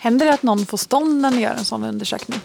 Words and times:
Händer 0.00 0.26
det 0.26 0.34
att 0.34 0.42
någon 0.42 0.66
får 0.66 0.78
stånd 0.78 1.20
när 1.20 1.30
ni 1.30 1.40
gör 1.40 1.54
en 1.54 1.64
sån 1.64 1.84
undersökning? 1.84 2.40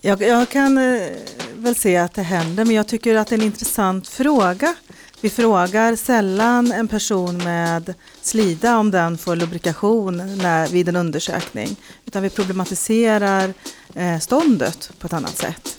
Jag, 0.00 0.22
jag 0.22 0.48
kan 0.48 0.78
eh, 0.78 1.08
väl 1.56 1.74
se 1.74 1.96
att 1.96 2.14
det 2.14 2.22
händer, 2.22 2.64
men 2.64 2.76
jag 2.76 2.86
tycker 2.86 3.16
att 3.16 3.28
det 3.28 3.34
är 3.34 3.38
en 3.38 3.44
intressant 3.44 4.08
fråga. 4.08 4.74
Vi 5.20 5.30
frågar 5.30 5.96
sällan 5.96 6.72
en 6.72 6.88
person 6.88 7.38
med 7.38 7.94
slida 8.22 8.78
om 8.78 8.90
den 8.90 9.18
får 9.18 9.36
lubrikation 9.36 10.38
när, 10.38 10.68
vid 10.68 10.88
en 10.88 10.96
undersökning, 10.96 11.76
utan 12.04 12.22
vi 12.22 12.30
problematiserar 12.30 13.54
eh, 13.94 14.18
ståndet 14.18 14.90
på 14.98 15.06
ett 15.06 15.12
annat 15.12 15.36
sätt. 15.36 15.78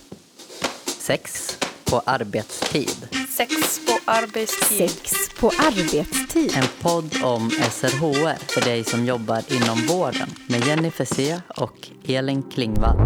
Sex 0.98 1.56
på 1.84 2.02
arbetstid. 2.04 3.19
Sex 3.40 3.80
på 3.86 4.10
arbetstid. 4.10 4.90
Sex 4.90 5.12
på 5.38 5.46
arbetstid. 5.48 6.52
En 6.56 6.68
podd 6.80 7.16
om 7.22 7.50
SRHR 7.50 8.52
för 8.52 8.60
dig 8.60 8.84
som 8.84 9.06
jobbar 9.06 9.42
inom 9.48 9.86
vården 9.86 10.28
med 10.46 10.66
Jenny 10.66 10.90
Fessé 10.90 11.40
och 11.56 11.88
Elin 12.06 12.42
Klingvall. 12.42 12.96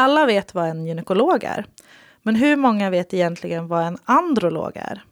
Alla 0.00 0.26
vet 0.26 0.54
vad 0.54 0.68
en 0.68 0.86
gynekolog 0.86 1.44
är. 1.44 1.66
Men 2.22 2.34
hur 2.34 2.56
många 2.56 2.90
vet 2.90 3.14
egentligen 3.14 3.68
vad 3.68 3.82
en 3.86 3.98
androlog 4.04 4.72
är? 4.74 5.04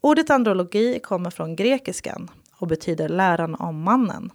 Ordet 0.00 0.30
andrologi 0.30 1.00
kommer 1.02 1.30
från 1.30 1.56
grekiskan 1.56 2.30
och 2.56 2.66
betyder 2.66 3.08
läran 3.08 3.54
om 3.54 3.82
mannen. 3.82 4.32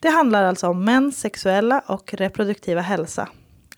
Det 0.00 0.08
handlar 0.08 0.44
alltså 0.44 0.68
om 0.68 0.84
mäns 0.84 1.20
sexuella 1.20 1.82
och 1.86 2.14
reproduktiva 2.14 2.80
hälsa. 2.80 3.28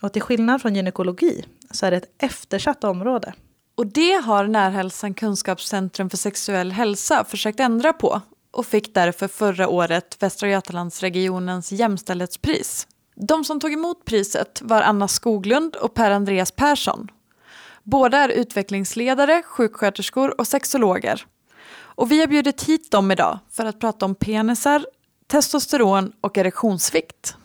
Och 0.01 0.13
till 0.13 0.23
skillnad 0.23 0.63
från 0.63 0.75
gynekologi 0.75 1.45
så 1.71 1.87
är 1.87 1.91
det 1.91 1.97
ett 1.97 2.15
eftersatt 2.19 2.85
område. 2.85 3.35
Och 3.75 3.87
det 3.87 4.13
har 4.25 4.47
Närhälsan 4.47 5.15
Kunskapscentrum 5.15 6.11
för 6.11 6.17
sexuell 6.17 6.73
hälsa 6.73 7.25
försökt 7.25 7.61
ändra 7.61 7.93
på 7.93 8.21
och 8.51 8.67
fick 8.67 8.95
därför 8.95 9.29
förra 9.29 9.69
året 9.69 10.17
Västra 10.23 10.49
Götalandsregionens 10.49 11.73
jämställdhetspris. 11.73 12.87
De 13.23 13.45
som 13.45 13.61
tog 13.61 13.73
emot 13.73 14.05
priset 14.05 14.63
var 14.63 14.83
Anna 14.83 15.09
Skoglund 15.09 15.77
och 15.77 15.95
Per-Andreas 15.95 16.53
Persson. 16.53 17.09
Båda 17.83 18.19
är 18.19 18.29
utvecklingsledare, 18.29 19.43
sjuksköterskor 19.43 20.41
och 20.41 20.47
sexologer. 20.47 21.27
Och 21.73 22.13
vi 22.13 22.21
har 22.21 22.27
bjudit 22.27 22.63
hit 22.63 22.91
dem 22.91 23.11
idag 23.11 23.39
för 23.51 23.65
att 23.65 23.81
prata 23.81 24.05
om 24.05 24.15
penisar, 24.15 24.87
testosteron 25.27 26.13
och 26.21 26.39
erektionssvikt. 26.39 27.37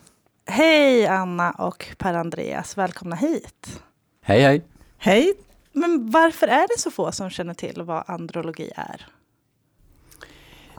Hej 0.45 1.07
Anna 1.07 1.51
och 1.51 1.95
Per-Andreas, 1.97 2.77
välkomna 2.77 3.15
hit. 3.15 3.81
Hej 4.21 4.41
hej! 4.41 4.63
Hej! 4.97 5.33
Men 5.71 6.11
varför 6.11 6.47
är 6.47 6.67
det 6.67 6.79
så 6.79 6.91
få 6.91 7.11
som 7.11 7.29
känner 7.29 7.53
till 7.53 7.81
vad 7.81 8.03
andrologi 8.07 8.71
är? 8.75 9.07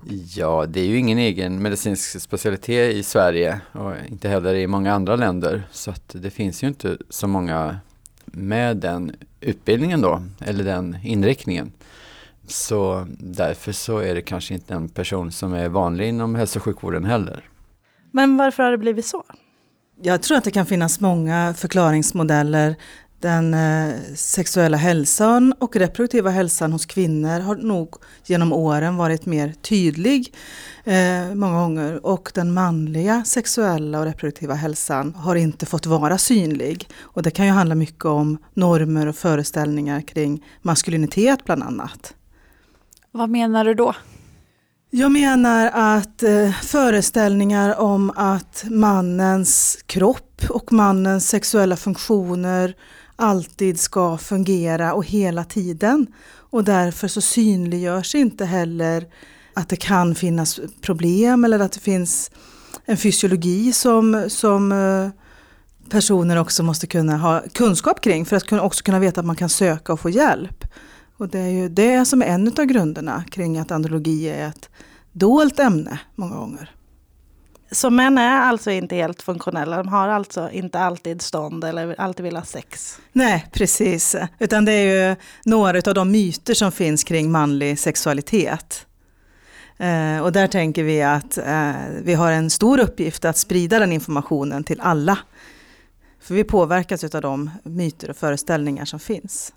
Ja, 0.08 0.66
det 0.66 0.80
är 0.80 0.84
ju 0.84 0.98
ingen 0.98 1.18
egen 1.18 1.62
medicinsk 1.62 2.20
specialitet 2.20 2.94
i 2.94 3.02
Sverige 3.02 3.60
och 3.72 3.92
inte 4.08 4.28
heller 4.28 4.54
i 4.54 4.66
många 4.66 4.92
andra 4.92 5.16
länder. 5.16 5.62
Så 5.70 5.90
att 5.90 6.16
det 6.22 6.30
finns 6.30 6.62
ju 6.62 6.68
inte 6.68 6.96
så 7.08 7.26
många 7.26 7.78
med 8.24 8.76
den 8.76 9.16
utbildningen 9.40 10.00
då, 10.00 10.22
eller 10.40 10.64
den 10.64 10.96
inriktningen. 11.02 11.72
Så 12.46 13.06
därför 13.18 13.72
så 13.72 13.98
är 13.98 14.14
det 14.14 14.22
kanske 14.22 14.54
inte 14.54 14.74
en 14.74 14.88
person 14.88 15.32
som 15.32 15.54
är 15.54 15.68
vanlig 15.68 16.08
inom 16.08 16.34
hälso 16.34 16.58
och 16.58 16.62
sjukvården 16.62 17.04
heller. 17.04 17.44
Men 18.10 18.36
varför 18.36 18.62
har 18.62 18.70
det 18.70 18.78
blivit 18.78 19.06
så? 19.06 19.24
Jag 20.02 20.22
tror 20.22 20.38
att 20.38 20.44
det 20.44 20.50
kan 20.50 20.66
finnas 20.66 21.00
många 21.00 21.54
förklaringsmodeller. 21.54 22.76
Den 23.26 23.54
eh, 23.54 23.94
sexuella 24.14 24.76
hälsan 24.76 25.54
och 25.58 25.76
reproduktiva 25.76 26.30
hälsan 26.30 26.72
hos 26.72 26.86
kvinnor 26.86 27.40
har 27.40 27.56
nog 27.56 27.94
genom 28.24 28.52
åren 28.52 28.96
varit 28.96 29.26
mer 29.26 29.52
tydlig 29.52 30.34
eh, 30.84 31.34
många 31.34 31.60
gånger 31.60 32.06
och 32.06 32.32
den 32.34 32.54
manliga 32.54 33.24
sexuella 33.24 33.98
och 33.98 34.04
reproduktiva 34.04 34.54
hälsan 34.54 35.14
har 35.14 35.36
inte 35.36 35.66
fått 35.66 35.86
vara 35.86 36.18
synlig. 36.18 36.88
Och 37.00 37.22
det 37.22 37.30
kan 37.30 37.46
ju 37.46 37.52
handla 37.52 37.74
mycket 37.74 38.04
om 38.04 38.38
normer 38.54 39.06
och 39.06 39.16
föreställningar 39.16 40.00
kring 40.00 40.44
maskulinitet 40.62 41.44
bland 41.44 41.62
annat. 41.62 42.14
Vad 43.12 43.30
menar 43.30 43.64
du 43.64 43.74
då? 43.74 43.94
Jag 44.90 45.12
menar 45.12 45.70
att 45.74 46.22
eh, 46.22 46.50
föreställningar 46.50 47.80
om 47.80 48.12
att 48.16 48.64
mannens 48.70 49.78
kropp 49.86 50.42
och 50.48 50.72
mannens 50.72 51.28
sexuella 51.28 51.76
funktioner 51.76 52.74
alltid 53.16 53.80
ska 53.80 54.18
fungera 54.18 54.94
och 54.94 55.06
hela 55.06 55.44
tiden. 55.44 56.06
Och 56.50 56.64
därför 56.64 57.08
så 57.08 57.20
synliggörs 57.20 58.14
inte 58.14 58.44
heller 58.44 59.06
att 59.54 59.68
det 59.68 59.76
kan 59.76 60.14
finnas 60.14 60.60
problem 60.80 61.44
eller 61.44 61.58
att 61.58 61.72
det 61.72 61.80
finns 61.80 62.30
en 62.84 62.96
fysiologi 62.96 63.72
som, 63.72 64.24
som 64.28 64.72
eh, 64.72 65.08
personer 65.90 66.36
också 66.36 66.62
måste 66.62 66.86
kunna 66.86 67.16
ha 67.16 67.42
kunskap 67.52 68.00
kring 68.00 68.26
för 68.26 68.36
att 68.36 68.52
också 68.52 68.84
kunna 68.84 68.98
veta 68.98 69.20
att 69.20 69.26
man 69.26 69.36
kan 69.36 69.48
söka 69.48 69.92
och 69.92 70.00
få 70.00 70.10
hjälp. 70.10 70.64
Och 71.16 71.28
det 71.28 71.38
är 71.38 71.50
ju 71.50 71.68
det 71.68 72.04
som 72.04 72.22
är 72.22 72.26
en 72.26 72.48
av 72.58 72.64
grunderna 72.64 73.24
kring 73.30 73.58
att 73.58 73.70
andrologi 73.70 74.28
är 74.28 74.48
ett 74.48 74.70
dolt 75.12 75.58
ämne 75.58 76.00
många 76.14 76.36
gånger. 76.36 76.70
Så 77.70 77.90
män 77.90 78.18
är 78.18 78.40
alltså 78.40 78.70
inte 78.70 78.96
helt 78.96 79.22
funktionella, 79.22 79.76
de 79.76 79.88
har 79.88 80.08
alltså 80.08 80.50
inte 80.50 80.78
alltid 80.78 81.22
stånd 81.22 81.64
eller 81.64 82.00
alltid 82.00 82.24
vill 82.24 82.36
ha 82.36 82.44
sex? 82.44 82.98
Nej, 83.12 83.46
precis. 83.52 84.16
Utan 84.38 84.64
det 84.64 84.72
är 84.72 85.08
ju 85.08 85.16
några 85.44 85.78
av 85.86 85.94
de 85.94 86.10
myter 86.10 86.54
som 86.54 86.72
finns 86.72 87.04
kring 87.04 87.30
manlig 87.30 87.78
sexualitet. 87.78 88.86
Eh, 89.78 90.22
och 90.22 90.32
där 90.32 90.46
tänker 90.46 90.82
vi 90.82 91.02
att 91.02 91.38
eh, 91.38 91.72
vi 92.02 92.14
har 92.14 92.32
en 92.32 92.50
stor 92.50 92.80
uppgift 92.80 93.24
att 93.24 93.36
sprida 93.36 93.78
den 93.78 93.92
informationen 93.92 94.64
till 94.64 94.80
alla. 94.80 95.18
För 96.20 96.34
vi 96.34 96.44
påverkas 96.44 97.04
av 97.04 97.20
de 97.20 97.50
myter 97.62 98.10
och 98.10 98.16
föreställningar 98.16 98.84
som 98.84 99.00
finns. 99.00 99.52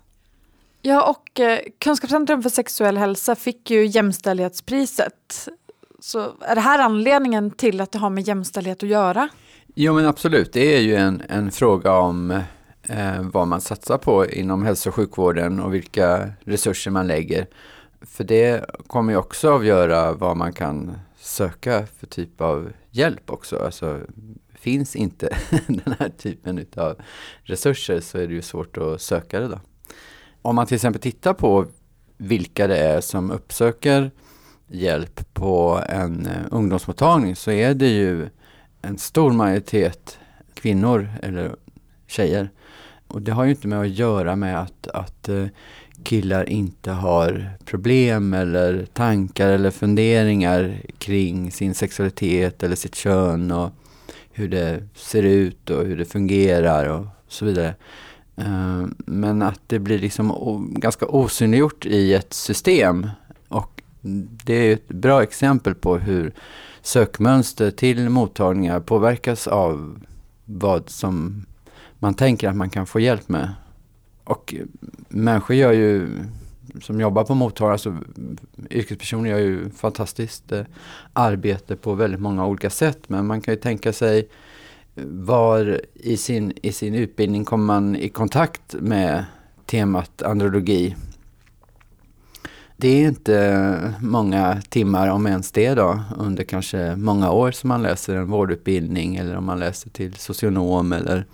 Ja, 0.82 1.02
och 1.10 1.40
eh, 1.40 1.58
Kunskapscentrum 1.78 2.42
för 2.42 2.50
sexuell 2.50 2.96
hälsa 2.98 3.36
fick 3.36 3.70
ju 3.70 3.86
jämställdhetspriset. 3.86 5.48
Så 6.00 6.32
är 6.40 6.54
det 6.54 6.60
här 6.60 6.78
anledningen 6.78 7.50
till 7.50 7.80
att 7.80 7.92
det 7.92 7.98
har 7.98 8.10
med 8.10 8.28
jämställdhet 8.28 8.82
att 8.82 8.88
göra? 8.88 9.28
Jo 9.74 9.94
men 9.94 10.06
absolut, 10.06 10.52
det 10.52 10.76
är 10.76 10.80
ju 10.80 10.94
en, 10.94 11.22
en 11.28 11.50
fråga 11.50 11.92
om 11.92 12.30
eh, 12.82 13.22
vad 13.22 13.48
man 13.48 13.60
satsar 13.60 13.98
på 13.98 14.26
inom 14.26 14.62
hälso 14.62 14.88
och 14.88 14.94
sjukvården 14.94 15.60
och 15.60 15.74
vilka 15.74 16.30
resurser 16.40 16.90
man 16.90 17.06
lägger. 17.06 17.46
För 18.00 18.24
det 18.24 18.64
kommer 18.86 19.12
ju 19.12 19.18
också 19.18 19.50
avgöra 19.52 20.12
vad 20.12 20.36
man 20.36 20.52
kan 20.52 20.92
söka 21.16 21.86
för 21.98 22.06
typ 22.06 22.40
av 22.40 22.72
hjälp 22.90 23.30
också. 23.30 23.58
Alltså, 23.64 24.00
finns 24.54 24.96
inte 24.96 25.36
den 25.66 25.94
här 25.98 26.08
typen 26.08 26.66
av 26.76 26.96
resurser 27.42 28.00
så 28.00 28.18
är 28.18 28.26
det 28.26 28.34
ju 28.34 28.42
svårt 28.42 28.76
att 28.76 29.00
söka 29.00 29.40
det 29.40 29.48
då. 29.48 29.60
Om 30.42 30.56
man 30.56 30.66
till 30.66 30.74
exempel 30.74 31.02
tittar 31.02 31.34
på 31.34 31.66
vilka 32.16 32.66
det 32.66 32.78
är 32.78 33.00
som 33.00 33.30
uppsöker 33.30 34.10
hjälp 34.70 35.34
på 35.34 35.82
en 35.88 36.26
eh, 36.26 36.46
ungdomsmottagning 36.50 37.36
så 37.36 37.50
är 37.50 37.74
det 37.74 37.88
ju 37.88 38.28
en 38.82 38.98
stor 38.98 39.32
majoritet 39.32 40.18
kvinnor 40.54 41.08
eller 41.22 41.56
tjejer. 42.06 42.50
Och 43.06 43.22
det 43.22 43.32
har 43.32 43.44
ju 43.44 43.50
inte 43.50 43.68
med 43.68 43.80
att 43.80 43.88
göra 43.88 44.36
med 44.36 44.60
att, 44.60 44.86
att 44.86 45.28
eh, 45.28 45.46
killar 46.02 46.48
inte 46.48 46.90
har 46.90 47.50
problem 47.64 48.34
eller 48.34 48.86
tankar 48.92 49.48
eller 49.48 49.70
funderingar 49.70 50.80
kring 50.98 51.50
sin 51.50 51.74
sexualitet 51.74 52.62
eller 52.62 52.76
sitt 52.76 52.94
kön 52.94 53.50
och 53.50 53.70
hur 54.32 54.48
det 54.48 54.82
ser 54.94 55.22
ut 55.22 55.70
och 55.70 55.84
hur 55.84 55.96
det 55.96 56.04
fungerar 56.04 56.86
och 56.86 57.06
så 57.28 57.44
vidare. 57.44 57.74
Eh, 58.36 58.86
men 58.96 59.42
att 59.42 59.60
det 59.66 59.78
blir 59.78 59.98
liksom 59.98 60.66
ganska 60.76 61.06
osynliggjort 61.06 61.86
i 61.86 62.14
ett 62.14 62.32
system. 62.32 63.10
Det 64.44 64.54
är 64.54 64.72
ett 64.72 64.88
bra 64.88 65.22
exempel 65.22 65.74
på 65.74 65.98
hur 65.98 66.32
sökmönster 66.82 67.70
till 67.70 68.08
mottagningar 68.08 68.80
påverkas 68.80 69.46
av 69.46 70.00
vad 70.44 70.90
som 70.90 71.46
man 71.98 72.14
tänker 72.14 72.48
att 72.48 72.56
man 72.56 72.70
kan 72.70 72.86
få 72.86 73.00
hjälp 73.00 73.28
med. 73.28 73.54
Och 74.24 74.54
människor 75.08 75.56
gör 75.56 75.72
ju, 75.72 76.08
som 76.80 77.00
jobbar 77.00 77.24
på 77.24 77.34
mottagningar, 77.34 77.72
alltså 77.72 77.96
yrkespersoner 78.70 79.30
gör 79.30 79.38
ju 79.38 79.70
fantastiskt 79.70 80.52
eh, 80.52 80.64
arbete 81.12 81.76
på 81.76 81.94
väldigt 81.94 82.20
många 82.20 82.46
olika 82.46 82.70
sätt. 82.70 82.98
Men 83.08 83.26
man 83.26 83.40
kan 83.40 83.54
ju 83.54 83.60
tänka 83.60 83.92
sig 83.92 84.28
var 85.04 85.80
i 85.94 86.16
sin, 86.16 86.52
i 86.62 86.72
sin 86.72 86.94
utbildning 86.94 87.44
kommer 87.44 87.64
man 87.64 87.96
i 87.96 88.08
kontakt 88.08 88.74
med 88.80 89.24
temat 89.66 90.22
andrologi. 90.22 90.96
Det 92.80 92.88
är 92.88 93.08
inte 93.08 93.94
många 94.00 94.62
timmar, 94.68 95.08
om 95.08 95.26
ens 95.26 95.52
det 95.52 95.74
då, 95.74 96.00
under 96.18 96.44
kanske 96.44 96.96
många 96.96 97.30
år 97.30 97.50
som 97.50 97.68
man 97.68 97.82
läser 97.82 98.16
en 98.16 98.30
vårdutbildning 98.30 99.16
eller 99.16 99.36
om 99.36 99.44
man 99.44 99.58
läser 99.58 99.90
till 99.90 100.14
socionom 100.14 100.92
eller 100.92 101.24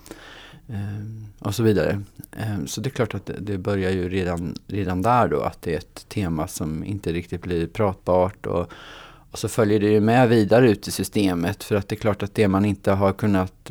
eh, 0.69 1.39
och 1.39 1.55
så 1.55 1.63
vidare. 1.63 2.03
Eh, 2.37 2.65
så 2.67 2.81
det 2.81 2.89
är 2.89 2.91
klart 2.91 3.15
att 3.15 3.31
det 3.39 3.59
börjar 3.59 3.91
ju 3.91 4.09
redan, 4.09 4.55
redan 4.67 5.03
där 5.03 5.29
då 5.29 5.41
att 5.41 5.63
det 5.63 5.75
är 5.75 5.79
ett 5.79 6.09
tema 6.09 6.49
som 6.49 6.85
inte 6.85 7.13
riktigt 7.13 7.43
blir 7.43 7.67
pratbart 7.67 8.47
och, 8.47 8.71
och 9.31 9.39
så 9.39 9.49
följer 9.49 9.81
det 9.81 9.91
ju 9.91 10.01
med 10.01 10.29
vidare 10.29 10.71
ut 10.71 10.89
i 10.89 10.91
systemet 10.91 11.65
för 11.65 11.77
att 11.77 11.89
det 11.89 11.95
är 11.95 12.01
klart 12.01 12.23
att 12.23 12.35
det 12.35 12.49
man 12.49 12.65
inte 12.65 12.93
har 12.93 13.13
kunnat 13.13 13.71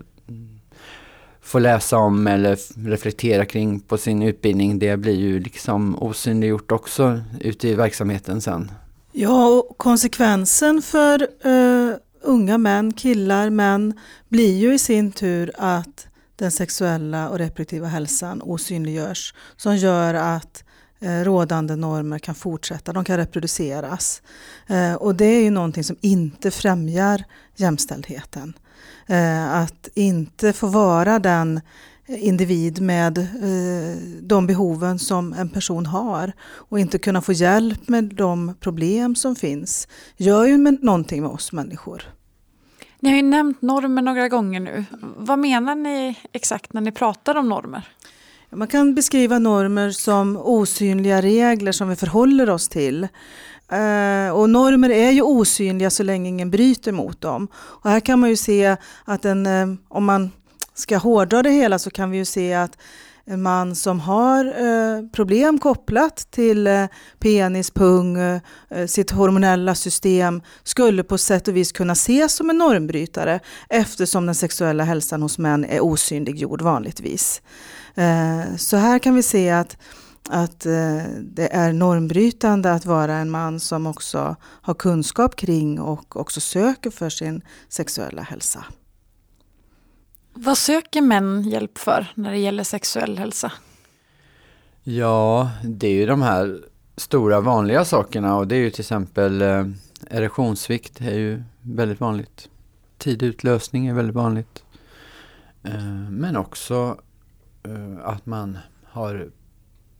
få 1.45 1.59
läsa 1.59 1.97
om 1.97 2.27
eller 2.27 2.57
reflektera 2.89 3.45
kring 3.45 3.79
på 3.79 3.97
sin 3.97 4.23
utbildning, 4.23 4.79
det 4.79 4.97
blir 4.97 5.15
ju 5.15 5.39
liksom 5.39 6.03
osynliggjort 6.03 6.71
också 6.71 7.21
ute 7.39 7.67
i 7.67 7.75
verksamheten 7.75 8.41
sen. 8.41 8.71
Ja, 9.11 9.47
och 9.47 9.77
konsekvensen 9.77 10.81
för 10.81 11.21
eh, 11.21 11.95
unga 12.21 12.57
män, 12.57 12.93
killar, 12.93 13.49
män 13.49 13.93
blir 14.29 14.57
ju 14.57 14.73
i 14.73 14.79
sin 14.79 15.11
tur 15.11 15.51
att 15.57 16.07
den 16.35 16.51
sexuella 16.51 17.29
och 17.29 17.37
reproduktiva 17.37 17.87
hälsan 17.87 18.41
osynliggörs 18.41 19.33
som 19.57 19.77
gör 19.77 20.13
att 20.13 20.63
eh, 20.99 21.23
rådande 21.23 21.75
normer 21.75 22.19
kan 22.19 22.35
fortsätta, 22.35 22.93
de 22.93 23.05
kan 23.05 23.17
reproduceras. 23.17 24.21
Eh, 24.67 24.93
och 24.93 25.15
det 25.15 25.25
är 25.25 25.43
ju 25.43 25.49
någonting 25.49 25.83
som 25.83 25.95
inte 26.01 26.51
främjar 26.51 27.23
jämställdheten. 27.55 28.53
Eh, 29.07 29.53
att 29.53 29.89
inte 29.93 30.53
få 30.53 30.67
vara 30.67 31.19
den 31.19 31.61
individ 32.07 32.81
med 32.81 33.17
eh, 33.17 33.97
de 34.21 34.47
behoven 34.47 34.99
som 34.99 35.33
en 35.33 35.49
person 35.49 35.85
har 35.85 36.31
och 36.41 36.79
inte 36.79 36.97
kunna 36.97 37.21
få 37.21 37.33
hjälp 37.33 37.87
med 37.87 38.03
de 38.03 38.55
problem 38.59 39.15
som 39.15 39.35
finns 39.35 39.87
gör 40.17 40.45
ju 40.45 40.57
någonting 40.57 41.21
med 41.21 41.31
oss 41.31 41.51
människor. 41.51 42.03
Ni 42.99 43.09
har 43.09 43.15
ju 43.15 43.23
nämnt 43.23 43.61
normer 43.61 44.01
några 44.01 44.29
gånger 44.29 44.59
nu. 44.59 44.85
Vad 45.17 45.39
menar 45.39 45.75
ni 45.75 46.19
exakt 46.31 46.73
när 46.73 46.81
ni 46.81 46.91
pratar 46.91 47.35
om 47.35 47.49
normer? 47.49 47.89
Man 48.49 48.67
kan 48.67 48.95
beskriva 48.95 49.39
normer 49.39 49.89
som 49.89 50.37
osynliga 50.37 51.21
regler 51.21 51.71
som 51.71 51.89
vi 51.89 51.95
förhåller 51.95 52.49
oss 52.49 52.69
till. 52.69 53.07
Eh, 53.71 54.29
och 54.29 54.49
normer 54.49 54.89
är 54.89 55.11
ju 55.11 55.21
osynliga 55.21 55.89
så 55.89 56.03
länge 56.03 56.29
ingen 56.29 56.51
bryter 56.51 56.91
mot 56.91 57.21
dem. 57.21 57.47
Och 57.55 57.89
här 57.89 57.99
kan 57.99 58.19
man 58.19 58.29
ju 58.29 58.35
se 58.35 58.77
att 59.05 59.25
en, 59.25 59.45
eh, 59.45 59.67
om 59.87 60.05
man 60.05 60.31
ska 60.73 60.97
hårdra 60.97 61.43
det 61.43 61.49
hela 61.49 61.79
så 61.79 61.89
kan 61.89 62.11
vi 62.11 62.17
ju 62.17 62.25
se 62.25 62.53
att 62.53 62.77
en 63.27 63.41
man 63.41 63.75
som 63.75 63.99
har 63.99 64.45
eh, 64.45 65.07
problem 65.11 65.59
kopplat 65.59 66.27
till 66.31 66.67
eh, 66.67 66.85
penis, 67.19 67.71
pung, 67.71 68.17
eh, 68.17 68.41
eh 68.69 68.85
sitt 68.85 69.11
hormonella 69.11 69.75
system 69.75 70.41
skulle 70.63 71.03
på 71.03 71.17
sätt 71.17 71.47
och 71.47 71.55
vis 71.55 71.71
kunna 71.71 71.93
ses 71.93 72.33
som 72.33 72.49
en 72.49 72.57
normbrytare 72.57 73.39
eftersom 73.69 74.25
den 74.25 74.35
sexuella 74.35 74.83
hälsan 74.83 75.21
hos 75.21 75.37
män 75.37 75.65
är 75.65 75.79
osynliggjord 75.79 76.61
vanligtvis. 76.61 77.41
Eh, 77.95 78.55
så 78.57 78.77
här 78.77 78.99
kan 78.99 79.15
vi 79.15 79.23
se 79.23 79.49
att 79.49 79.77
att 80.29 80.65
eh, 80.65 81.03
det 81.21 81.53
är 81.53 81.73
normbrytande 81.73 82.73
att 82.73 82.85
vara 82.85 83.13
en 83.13 83.31
man 83.31 83.59
som 83.59 83.87
också 83.87 84.35
har 84.41 84.73
kunskap 84.73 85.35
kring 85.35 85.79
och 85.79 86.17
också 86.17 86.41
söker 86.41 86.89
för 86.89 87.09
sin 87.09 87.41
sexuella 87.69 88.21
hälsa. 88.21 88.65
Vad 90.33 90.57
söker 90.57 91.01
män 91.01 91.43
hjälp 91.43 91.77
för 91.77 92.11
när 92.15 92.31
det 92.31 92.37
gäller 92.37 92.63
sexuell 92.63 93.17
hälsa? 93.17 93.51
Ja, 94.83 95.51
det 95.63 95.87
är 95.87 95.93
ju 95.93 96.05
de 96.05 96.21
här 96.21 96.59
stora 96.97 97.41
vanliga 97.41 97.85
sakerna 97.85 98.37
och 98.37 98.47
det 98.47 98.55
är 98.55 98.59
ju 98.59 98.69
till 98.69 98.81
exempel 98.81 99.41
eh, 99.41 99.65
erektionssvikt 100.09 101.01
är 101.01 101.15
ju 101.15 101.43
väldigt 101.61 101.99
vanligt. 101.99 102.49
Tidig 102.97 103.27
utlösning 103.27 103.87
är 103.87 103.93
väldigt 103.93 104.15
vanligt. 104.15 104.63
Eh, 105.63 106.09
men 106.09 106.37
också 106.37 106.97
eh, 107.63 108.05
att 108.05 108.25
man 108.25 108.57
har 108.83 109.29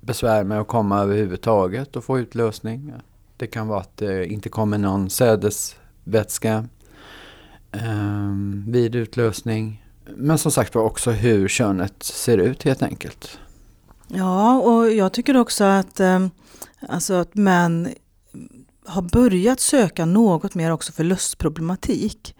besvär 0.05 0.43
med 0.43 0.59
att 0.61 0.67
komma 0.67 0.99
överhuvudtaget 0.99 1.95
och 1.95 2.03
få 2.03 2.19
utlösning. 2.19 2.93
Det 3.37 3.47
kan 3.47 3.67
vara 3.67 3.79
att 3.79 3.97
det 3.97 4.25
inte 4.25 4.49
kommer 4.49 4.77
någon 4.77 5.09
sädesvätska 5.09 6.67
eh, 7.71 8.31
vid 8.67 8.95
utlösning. 8.95 9.85
Men 10.15 10.37
som 10.37 10.51
sagt 10.51 10.75
var 10.75 10.83
också 10.83 11.11
hur 11.11 11.47
könet 11.47 12.03
ser 12.03 12.37
ut 12.37 12.63
helt 12.63 12.83
enkelt. 12.83 13.39
Ja, 14.07 14.59
och 14.59 14.91
jag 14.91 15.13
tycker 15.13 15.37
också 15.37 15.63
att, 15.63 15.99
eh, 15.99 16.27
alltså 16.89 17.13
att 17.13 17.35
män 17.35 17.89
har 18.85 19.01
börjat 19.01 19.59
söka 19.59 20.05
något 20.05 20.55
mer 20.55 20.71
också 20.71 20.91
för 20.91 21.03
lustproblematik. 21.03 22.35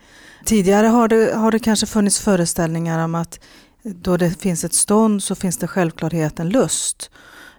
Tidigare 0.45 0.87
har 0.87 1.07
det, 1.07 1.35
har 1.35 1.51
det 1.51 1.59
kanske 1.59 1.85
funnits 1.85 2.19
föreställningar 2.19 3.03
om 3.03 3.15
att 3.15 3.39
då 3.83 4.17
det 4.17 4.41
finns 4.41 4.63
ett 4.63 4.73
stånd 4.73 5.23
så 5.23 5.35
finns 5.35 5.57
det 5.57 5.67
självklarheten 5.67 6.49
lust. 6.49 7.11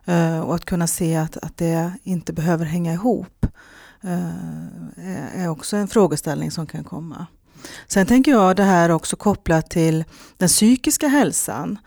Eh, 0.07 0.41
och 0.41 0.55
att 0.55 0.65
kunna 0.65 0.87
se 0.87 1.17
att, 1.17 1.37
att 1.37 1.57
det 1.57 1.93
inte 2.03 2.33
behöver 2.33 2.65
hänga 2.65 2.93
ihop 2.93 3.47
eh, 4.03 5.43
är 5.43 5.49
också 5.49 5.77
en 5.77 5.89
frågeställning 5.89 6.51
som 6.51 6.67
kan 6.67 6.85
komma. 6.85 7.27
Sen 7.87 8.07
tänker 8.07 8.31
jag 8.31 8.57
det 8.57 8.63
här 8.63 8.91
också 8.91 9.17
kopplat 9.17 9.71
till 9.71 10.05
den 10.37 10.49
psykiska 10.49 11.09
hälsan. 11.09 11.79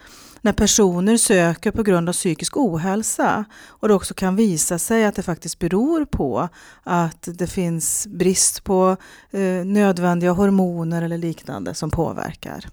När 0.41 0.53
personer 0.53 1.17
söker 1.17 1.71
på 1.71 1.83
grund 1.83 2.09
av 2.09 2.13
psykisk 2.13 2.57
ohälsa 2.57 3.45
och 3.67 3.87
det 3.87 3.93
också 3.93 4.13
kan 4.13 4.35
visa 4.35 4.79
sig 4.79 5.05
att 5.05 5.15
det 5.15 5.23
faktiskt 5.23 5.59
beror 5.59 6.05
på 6.05 6.49
att 6.83 7.27
det 7.33 7.47
finns 7.47 8.07
brist 8.07 8.63
på 8.63 8.97
eh, 9.31 9.65
nödvändiga 9.65 10.31
hormoner 10.31 11.01
eller 11.01 11.17
liknande 11.17 11.73
som 11.73 11.91
påverkar. 11.91 12.65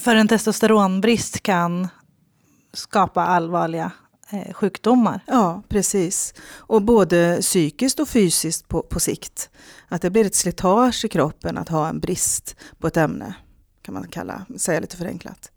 För 0.00 0.16
en 0.16 0.28
testosteronbrist 0.28 1.42
kan 1.42 1.88
skapa 2.72 3.26
allvarliga 3.26 3.92
sjukdomar. 4.52 5.20
Ja, 5.26 5.62
precis. 5.68 6.34
Och 6.56 6.82
både 6.82 7.38
psykiskt 7.40 8.00
och 8.00 8.08
fysiskt 8.08 8.68
på, 8.68 8.82
på 8.82 9.00
sikt. 9.00 9.50
Att 9.88 10.02
det 10.02 10.10
blir 10.10 10.26
ett 10.26 10.34
slitage 10.34 11.04
i 11.04 11.08
kroppen 11.08 11.58
att 11.58 11.68
ha 11.68 11.88
en 11.88 12.00
brist 12.00 12.56
på 12.78 12.86
ett 12.86 12.96
ämne, 12.96 13.34
kan 13.82 13.94
man 13.94 14.08
kalla, 14.08 14.46
säga 14.56 14.80
lite 14.80 14.96
förenklat. 14.96 15.50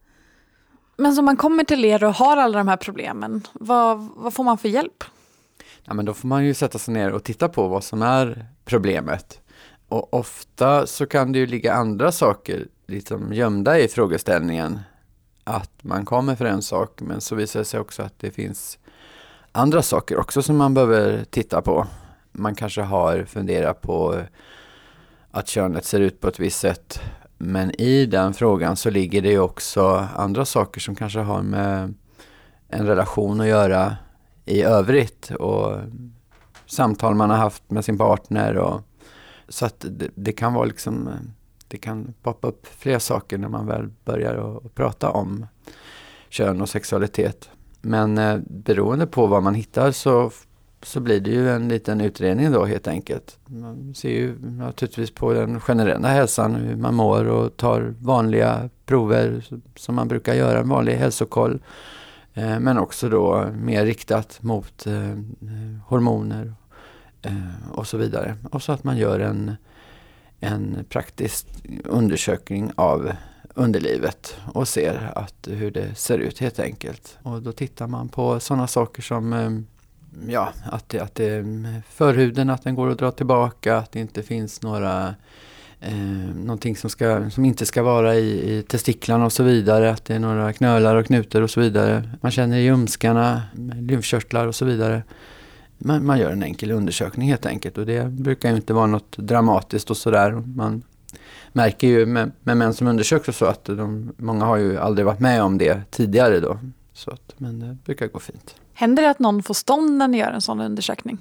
Men 0.98 1.16
som 1.16 1.26
man 1.26 1.38
kommer 1.38 1.64
till 1.64 1.86
er 1.86 2.04
och 2.04 2.14
har 2.14 2.38
alla 2.38 2.58
de 2.58 2.68
här 2.68 2.78
problemen, 2.78 3.48
vad, 3.54 4.10
vad 4.16 4.34
får 4.34 4.44
man 4.44 4.58
för 4.58 4.70
hjälp? 4.70 5.04
Ja, 5.84 5.94
men 5.94 6.06
då 6.06 6.14
får 6.14 6.28
man 6.28 6.46
ju 6.46 6.54
sätta 6.54 6.80
sig 6.80 6.94
ner 6.94 7.12
och 7.12 7.24
titta 7.24 7.50
på 7.50 7.68
vad 7.68 7.84
som 7.84 8.02
är 8.02 8.46
problemet. 8.66 9.42
Och 9.88 10.14
ofta 10.14 10.88
så 10.88 11.06
kan 11.06 11.32
det 11.32 11.40
ju 11.40 11.46
ligga 11.46 11.74
andra 11.74 12.12
saker 12.12 12.68
liksom 12.88 13.34
gömda 13.34 13.80
i 13.80 13.88
frågeställningen 13.88 14.80
att 15.48 15.84
man 15.84 16.06
kommer 16.06 16.36
för 16.36 16.46
en 16.46 16.62
sak 16.62 17.02
men 17.02 17.22
så 17.22 17.36
visar 17.36 17.60
det 17.60 17.66
sig 17.66 17.80
också 17.80 18.04
att 18.04 18.20
det 18.20 18.32
finns 18.32 18.80
andra 19.52 19.82
saker 19.82 20.20
också 20.20 20.42
som 20.42 20.58
man 20.58 20.74
behöver 20.74 21.26
titta 21.30 21.62
på. 21.62 21.88
Man 22.32 22.56
kanske 22.56 22.82
har 22.82 23.24
funderat 23.24 23.82
på 23.82 24.22
att 25.32 25.48
könet 25.48 25.86
ser 25.86 26.00
ut 26.00 26.22
på 26.22 26.28
ett 26.28 26.40
visst 26.40 26.60
sätt 26.60 27.00
men 27.38 27.82
i 27.82 28.06
den 28.06 28.34
frågan 28.34 28.76
så 28.76 28.90
ligger 28.90 29.22
det 29.22 29.30
ju 29.30 29.40
också 29.40 30.08
andra 30.16 30.46
saker 30.46 30.82
som 30.82 30.96
kanske 30.96 31.20
har 31.20 31.42
med 31.42 31.94
en 32.68 32.88
relation 32.88 33.42
att 33.42 33.48
göra 33.48 33.96
i 34.46 34.62
övrigt 34.62 35.32
och 35.32 35.80
samtal 36.66 37.16
man 37.16 37.30
har 37.30 37.38
haft 37.38 37.72
med 37.72 37.86
sin 37.86 37.98
partner. 37.98 38.58
Och, 38.58 38.82
så 39.50 39.66
att 39.66 39.86
det, 39.90 40.10
det 40.16 40.32
kan 40.32 40.54
vara 40.54 40.66
liksom 40.66 41.08
eh, 41.08 41.14
det 41.76 41.80
kan 41.80 42.14
poppa 42.24 42.48
upp 42.48 42.68
fler 42.68 43.00
saker 43.00 43.38
när 43.38 43.50
man 43.50 43.68
väl 43.68 43.90
börjar 44.06 44.58
att 44.66 44.76
prata 44.76 45.10
om 45.10 45.46
kön 46.30 46.62
och 46.62 46.70
sexualitet. 46.70 47.50
Men 47.82 48.18
eh, 48.18 48.38
beroende 48.48 49.08
på 49.08 49.28
vad 49.28 49.44
man 49.44 49.56
hittar 49.56 49.92
så, 49.92 50.32
så 50.84 51.00
blir 51.00 51.20
det 51.20 51.30
ju 51.30 51.50
en 51.50 51.70
liten 51.70 52.02
utredning 52.02 52.52
då 52.52 52.66
helt 52.66 52.88
enkelt. 52.88 53.40
Man 53.46 53.94
ser 53.96 54.10
ju 54.10 54.36
naturligtvis 54.40 55.12
på 55.12 55.34
den 55.34 55.60
generella 55.60 56.08
hälsan, 56.08 56.56
hur 56.56 56.76
man 56.76 56.96
mår 56.96 57.26
och 57.26 57.58
tar 57.58 57.94
vanliga 58.02 58.70
prover 58.86 59.46
som 59.76 59.96
man 59.96 60.08
brukar 60.08 60.34
göra, 60.34 60.60
en 60.60 60.70
vanlig 60.70 60.94
hälsokoll. 60.94 61.60
Eh, 62.34 62.60
men 62.60 62.78
också 62.78 63.10
då 63.10 63.50
mer 63.56 63.86
riktat 63.86 64.44
mot 64.44 64.88
eh, 64.88 65.10
eh 65.12 65.18
hormoner 65.88 66.54
eh, 67.22 67.72
och 67.72 67.88
så 67.88 67.98
vidare. 67.98 68.36
Och 68.52 68.62
så 68.62 68.72
att 68.72 68.84
man 68.84 68.98
gör 68.98 69.20
en 69.20 69.56
en 70.46 70.86
praktisk 70.90 71.48
undersökning 71.84 72.72
av 72.76 73.12
underlivet 73.56 74.38
och 74.54 74.68
ser 74.68 75.12
att, 75.16 75.48
hur 75.48 75.72
det 75.72 75.96
ser 75.96 76.18
ut 76.18 76.40
helt 76.40 76.60
enkelt. 76.60 77.18
Och 77.24 77.42
då 77.42 77.52
tittar 77.52 77.88
man 77.88 78.10
på 78.10 78.40
sådana 78.40 78.68
saker 78.68 79.02
som 79.02 79.34
eh, 79.34 79.50
ja, 80.34 80.54
att, 80.72 80.90
det, 80.90 81.00
att 81.00 81.16
det, 81.16 81.36
eh, 81.36 81.46
förhuden 81.90 82.50
att 82.50 82.64
den 82.64 82.76
går 82.76 82.90
att 82.90 82.98
dra 82.98 83.12
tillbaka, 83.12 83.78
att 83.78 83.92
det 83.92 84.00
inte 84.00 84.24
finns 84.24 84.62
några 84.62 85.16
eh, 85.80 85.96
någonting 86.36 86.76
som, 86.76 86.90
ska, 86.90 87.30
som 87.30 87.46
inte 87.46 87.66
ska 87.66 87.84
vara 87.84 88.16
i, 88.16 88.58
i 88.58 88.64
testiklarna 88.64 89.26
och 89.26 89.34
så 89.34 89.44
vidare, 89.44 89.92
att 89.92 90.06
det 90.06 90.16
är 90.16 90.20
några 90.20 90.54
knölar 90.54 90.96
och 90.96 91.06
knutor 91.06 91.42
och 91.42 91.50
så 91.50 91.60
vidare. 91.60 92.10
Man 92.22 92.32
känner 92.32 92.58
i 92.58 92.64
ljumskarna, 92.64 93.42
lymfkörtlar 93.74 94.48
och 94.48 94.56
så 94.56 94.66
vidare 94.66 95.04
man, 95.78 96.06
man 96.06 96.20
gör 96.20 96.32
en 96.32 96.44
enkel 96.44 96.72
undersökning 96.72 97.30
helt 97.30 97.46
enkelt 97.46 97.78
och 97.78 97.86
det 97.86 98.12
brukar 98.12 98.50
ju 98.50 98.56
inte 98.56 98.74
vara 98.74 98.88
något 98.88 99.18
dramatiskt 99.18 99.90
och 99.90 99.98
sådär. 99.98 100.32
Man 100.32 100.84
märker 101.54 101.88
ju 101.88 102.06
med, 102.06 102.32
med 102.44 102.58
män 102.58 102.74
som 102.74 102.88
undersöks 102.88 103.28
och 103.28 103.36
så 103.36 103.46
att 103.46 103.66
de, 103.66 104.14
många 104.18 104.46
har 104.46 104.58
ju 104.58 104.78
aldrig 104.78 105.06
varit 105.06 105.20
med 105.20 105.44
om 105.44 105.58
det 105.58 105.82
tidigare 105.92 106.40
då. 106.40 106.60
Så 106.94 107.12
att, 107.12 107.34
men 107.38 107.60
det 107.60 107.78
brukar 107.86 108.08
gå 108.08 108.20
fint. 108.20 108.56
Händer 108.74 109.04
det 109.04 109.10
att 109.10 109.20
någon 109.20 109.44
får 109.44 109.54
stånd 109.54 109.98
när 109.98 110.08
ni 110.08 110.18
gör 110.18 110.32
en 110.32 110.42
sån 110.42 110.62
undersökning? 110.62 111.18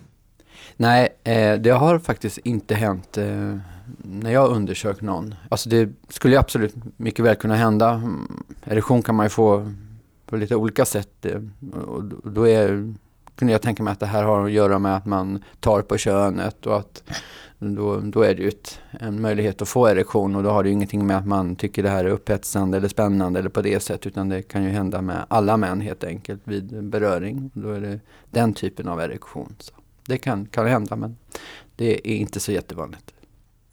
Nej, 0.77 1.09
eh, 1.25 1.55
det 1.59 1.71
har 1.71 1.99
faktiskt 1.99 2.39
inte 2.39 2.75
hänt 2.75 3.19
eh, 3.19 3.59
när 3.97 4.31
jag 4.31 4.51
undersökt 4.51 5.01
någon. 5.01 5.35
Alltså 5.49 5.69
det 5.69 5.89
skulle 6.09 6.39
absolut 6.39 6.75
mycket 6.97 7.25
väl 7.25 7.37
kunna 7.37 7.57
hända. 7.57 7.91
Mm, 7.91 8.45
erektion 8.65 9.03
kan 9.03 9.15
man 9.15 9.27
ju 9.27 9.31
få 9.31 9.73
på 10.27 10.37
lite 10.37 10.57
olika 10.57 10.85
sätt. 10.85 11.27
Eh, 11.27 11.41
och 11.87 12.05
då 12.33 12.49
är, 12.49 12.95
kunde 13.37 13.53
jag 13.53 13.63
tänka 13.63 13.83
mig 13.83 13.93
att 13.93 14.01
det 14.01 14.07
här 14.07 14.23
har 14.23 14.45
att 14.45 14.53
göra 14.53 14.79
med 14.79 14.97
att 14.97 15.07
man 15.07 15.45
tar 15.61 15.83
på 15.83 15.97
könet 15.97 16.67
och 16.67 16.77
att 16.77 17.03
då, 17.59 18.01
då 18.01 18.23
är 18.23 18.35
det 18.35 18.43
ju 18.43 18.49
ett, 18.49 18.81
en 18.91 19.21
möjlighet 19.21 19.63
att 19.63 19.69
få 19.69 19.89
erektion 19.89 20.37
och 20.37 20.43
då 20.43 20.51
har 20.51 20.63
det 20.63 20.69
ju 20.69 20.73
ingenting 20.73 21.07
med 21.07 21.19
att 21.19 21.27
man 21.27 21.57
tycker 21.57 21.83
det 21.83 21.89
här 21.89 22.05
är 22.05 22.09
upphetsande 22.09 22.77
eller 22.77 22.89
spännande 22.89 23.39
eller 23.39 23.49
på 23.49 23.63
det 23.63 23.81
sättet 23.81 24.07
utan 24.07 24.29
det 24.29 24.43
kan 24.43 24.65
ju 24.65 24.71
hända 24.71 25.03
med 25.03 25.27
alla 25.29 25.57
män 25.57 25.81
helt 25.81 26.05
enkelt 26.05 26.41
vid 26.45 26.85
beröring. 26.85 27.51
Då 27.55 27.71
är 27.71 27.81
det 27.81 28.01
den 28.31 28.55
typen 28.55 28.89
av 28.89 29.01
erektion. 29.01 29.55
Så 29.59 29.73
det 30.07 30.19
kan, 30.19 30.47
kan 30.47 30.67
hända 30.67 30.97
men 30.97 31.17
det 31.77 32.11
är 32.11 32.17
inte 32.17 32.41
så 32.41 32.53
jättevanligt. 32.53 33.14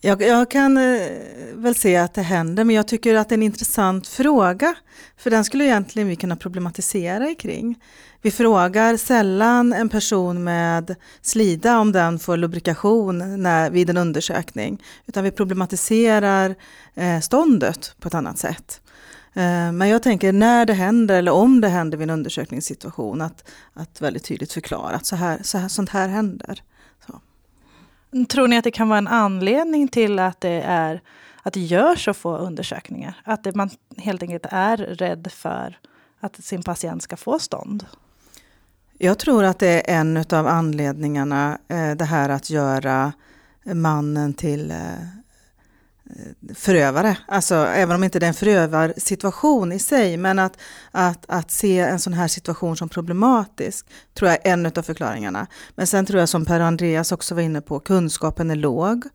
Jag, 0.03 0.21
jag 0.21 0.51
kan 0.51 0.77
eh, 0.77 1.07
väl 1.53 1.75
se 1.75 1.97
att 1.97 2.13
det 2.13 2.21
händer, 2.21 2.63
men 2.63 2.75
jag 2.75 2.87
tycker 2.87 3.15
att 3.15 3.29
det 3.29 3.33
är 3.33 3.37
en 3.37 3.43
intressant 3.43 4.07
fråga. 4.07 4.75
För 5.17 5.29
den 5.29 5.43
skulle 5.45 5.63
egentligen 5.63 6.07
vi 6.07 6.15
kunna 6.15 6.35
problematisera 6.35 7.35
kring. 7.35 7.79
Vi 8.21 8.31
frågar 8.31 8.97
sällan 8.97 9.73
en 9.73 9.89
person 9.89 10.43
med 10.43 10.95
slida 11.21 11.79
om 11.79 11.91
den 11.91 12.19
får 12.19 12.37
lubrikation 12.37 13.43
när, 13.43 13.69
vid 13.69 13.89
en 13.89 13.97
undersökning, 13.97 14.83
utan 15.05 15.23
vi 15.23 15.31
problematiserar 15.31 16.55
eh, 16.95 17.19
ståndet 17.19 17.95
på 17.99 18.07
ett 18.07 18.13
annat 18.13 18.37
sätt. 18.37 18.81
Eh, 19.33 19.71
men 19.71 19.87
jag 19.87 20.03
tänker 20.03 20.33
när 20.33 20.65
det 20.65 20.73
händer 20.73 21.15
eller 21.15 21.31
om 21.31 21.61
det 21.61 21.69
händer 21.69 21.97
vid 21.97 22.09
en 22.09 22.13
undersökningssituation 22.13 23.21
att, 23.21 23.49
att 23.73 24.01
väldigt 24.01 24.23
tydligt 24.23 24.53
förklara 24.53 24.95
att 24.95 25.05
så 25.05 25.15
här, 25.15 25.39
så 25.43 25.57
här, 25.57 25.67
sånt 25.67 25.89
här 25.89 26.07
händer. 26.07 26.61
Tror 28.29 28.47
ni 28.47 28.57
att 28.57 28.63
det 28.63 28.71
kan 28.71 28.89
vara 28.89 28.97
en 28.97 29.07
anledning 29.07 29.87
till 29.87 30.19
att 30.19 30.41
det, 30.41 30.61
är, 30.65 31.01
att 31.43 31.53
det 31.53 31.59
görs 31.59 32.05
så 32.05 32.13
få 32.13 32.37
undersökningar? 32.37 33.21
Att 33.23 33.43
det, 33.43 33.55
man 33.55 33.69
helt 33.97 34.21
enkelt 34.21 34.45
är 34.49 34.77
rädd 34.77 35.31
för 35.31 35.77
att 36.19 36.43
sin 36.43 36.63
patient 36.63 37.03
ska 37.03 37.17
få 37.17 37.39
stånd? 37.39 37.85
Jag 38.97 39.19
tror 39.19 39.43
att 39.43 39.59
det 39.59 39.91
är 39.91 39.99
en 39.99 40.17
av 40.17 40.47
anledningarna, 40.47 41.57
eh, 41.67 41.91
det 41.91 42.05
här 42.05 42.29
att 42.29 42.49
göra 42.49 43.13
mannen 43.63 44.33
till 44.33 44.71
eh, 44.71 44.77
Eh, 46.19 46.55
förövare. 46.55 47.17
Alltså 47.27 47.55
även 47.55 47.95
om 47.95 48.03
inte 48.03 48.19
det 48.19 48.25
är 48.25 48.27
en 48.27 48.33
förövarsituation 48.33 49.71
i 49.71 49.79
sig, 49.79 50.17
men 50.17 50.39
att, 50.39 50.57
att, 50.91 51.25
att 51.27 51.51
se 51.51 51.79
en 51.79 51.99
sån 51.99 52.13
här 52.13 52.27
situation 52.27 52.77
som 52.77 52.89
problematisk 52.89 53.85
tror 54.13 54.29
jag 54.29 54.47
är 54.47 54.53
en 54.53 54.65
av 54.65 54.81
förklaringarna. 54.81 55.47
Men 55.75 55.87
sen 55.87 56.05
tror 56.05 56.19
jag 56.19 56.29
som 56.29 56.45
Per 56.45 56.59
Andreas 56.59 57.11
också 57.11 57.35
var 57.35 57.41
inne 57.41 57.61
på, 57.61 57.79
kunskapen 57.79 58.51
är 58.51 58.55
låg 58.55 59.05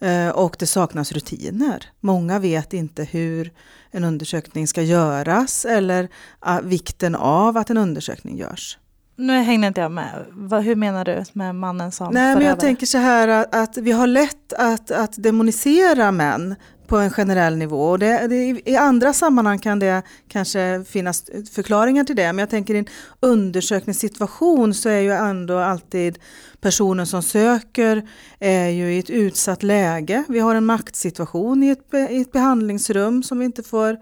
eh, 0.00 0.28
och 0.28 0.56
det 0.58 0.66
saknas 0.66 1.12
rutiner. 1.12 1.84
Många 2.00 2.38
vet 2.38 2.72
inte 2.72 3.04
hur 3.04 3.52
en 3.90 4.04
undersökning 4.04 4.66
ska 4.68 4.82
göras 4.82 5.64
eller 5.64 6.08
ah, 6.38 6.60
vikten 6.60 7.14
av 7.14 7.56
att 7.56 7.70
en 7.70 7.76
undersökning 7.76 8.38
görs. 8.38 8.78
Nu 9.18 9.32
hängde 9.32 9.66
inte 9.66 9.80
jag 9.80 9.90
med. 9.90 10.24
Hur 10.64 10.74
menar 10.74 11.04
du 11.04 11.24
med 11.32 11.54
mannen 11.54 11.92
som 11.92 12.06
Nej, 12.06 12.14
förövare? 12.14 12.38
men 12.38 12.46
jag 12.46 12.60
tänker 12.60 12.86
så 12.86 12.98
här 12.98 13.28
att, 13.28 13.54
att, 13.54 13.76
vi 13.76 13.92
har 13.92 14.06
lätt 14.06 14.52
att, 14.52 14.90
att 14.90 15.22
demonisera 15.22 16.12
män 16.12 16.54
på 16.86 16.96
en 16.96 17.10
generell 17.10 17.56
nivå. 17.56 17.82
Och 17.90 17.98
det, 17.98 18.26
det, 18.26 18.70
I 18.70 18.76
andra 18.76 19.12
sammanhang 19.12 19.58
kan 19.58 19.78
det 19.78 20.02
kanske 20.28 20.84
finnas 20.88 21.24
förklaringar 21.52 22.04
till 22.04 22.16
det. 22.16 22.26
Men 22.26 22.38
jag 22.38 22.50
tänker 22.50 22.74
i 22.74 22.78
en 22.78 22.86
undersökningssituation 23.20 24.74
så 24.74 24.88
är 24.88 25.00
ju 25.00 25.12
ändå 25.12 25.58
alltid 25.58 26.18
personen 26.60 27.06
som 27.06 27.22
söker 27.22 28.08
är 28.38 28.68
ju 28.68 28.94
i 28.94 28.98
ett 28.98 29.10
utsatt 29.10 29.62
läge. 29.62 30.24
Vi 30.28 30.38
har 30.38 30.54
en 30.54 30.66
maktsituation 30.66 31.62
i 31.62 31.68
ett, 31.68 31.94
i 32.10 32.20
ett 32.20 32.32
behandlingsrum 32.32 33.22
som 33.22 33.38
vi 33.38 33.44
inte 33.44 33.62
får 33.62 33.98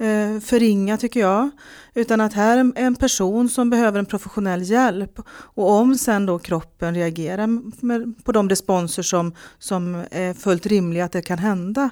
Eh, 0.00 0.40
förringa 0.40 0.96
tycker 0.96 1.20
jag. 1.20 1.50
Utan 1.94 2.20
att 2.20 2.32
här 2.32 2.58
är 2.58 2.72
en 2.74 2.94
person 2.94 3.48
som 3.48 3.70
behöver 3.70 3.98
en 3.98 4.06
professionell 4.06 4.62
hjälp. 4.62 5.20
Och 5.30 5.70
om 5.70 5.94
sen 5.94 6.26
då 6.26 6.38
kroppen 6.38 6.94
reagerar 6.94 7.46
med, 7.84 8.24
på 8.24 8.32
de 8.32 8.48
responser 8.48 9.02
som, 9.02 9.34
som 9.58 10.04
är 10.10 10.34
fullt 10.34 10.66
rimliga 10.66 11.04
att 11.04 11.12
det 11.12 11.22
kan 11.22 11.38
hända. 11.38 11.90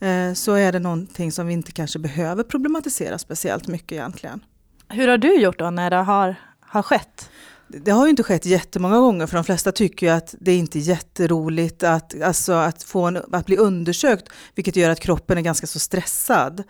Eh, 0.00 0.32
så 0.34 0.52
är 0.52 0.72
det 0.72 0.78
någonting 0.78 1.32
som 1.32 1.46
vi 1.46 1.52
inte 1.52 1.72
kanske 1.72 1.98
behöver 1.98 2.42
problematisera 2.42 3.18
speciellt 3.18 3.68
mycket 3.68 3.92
egentligen. 3.92 4.44
Hur 4.88 5.08
har 5.08 5.18
du 5.18 5.40
gjort 5.40 5.58
då 5.58 5.70
när 5.70 5.90
det 5.90 5.96
har, 5.96 6.34
har 6.60 6.82
skett? 6.82 7.30
Det 7.68 7.90
har 7.90 8.06
ju 8.06 8.10
inte 8.10 8.22
skett 8.22 8.46
jättemånga 8.46 8.98
gånger 8.98 9.26
för 9.26 9.36
de 9.36 9.44
flesta 9.44 9.72
tycker 9.72 10.06
ju 10.06 10.12
att 10.12 10.34
det 10.40 10.52
är 10.52 10.58
inte 10.58 10.78
jätteroligt 10.78 11.82
att, 11.82 12.22
alltså 12.22 12.52
att, 12.52 12.82
få 12.82 13.02
en, 13.02 13.22
att 13.32 13.46
bli 13.46 13.56
undersökt 13.56 14.28
vilket 14.54 14.76
gör 14.76 14.90
att 14.90 15.00
kroppen 15.00 15.38
är 15.38 15.42
ganska 15.42 15.66
så 15.66 15.78
stressad. 15.78 16.60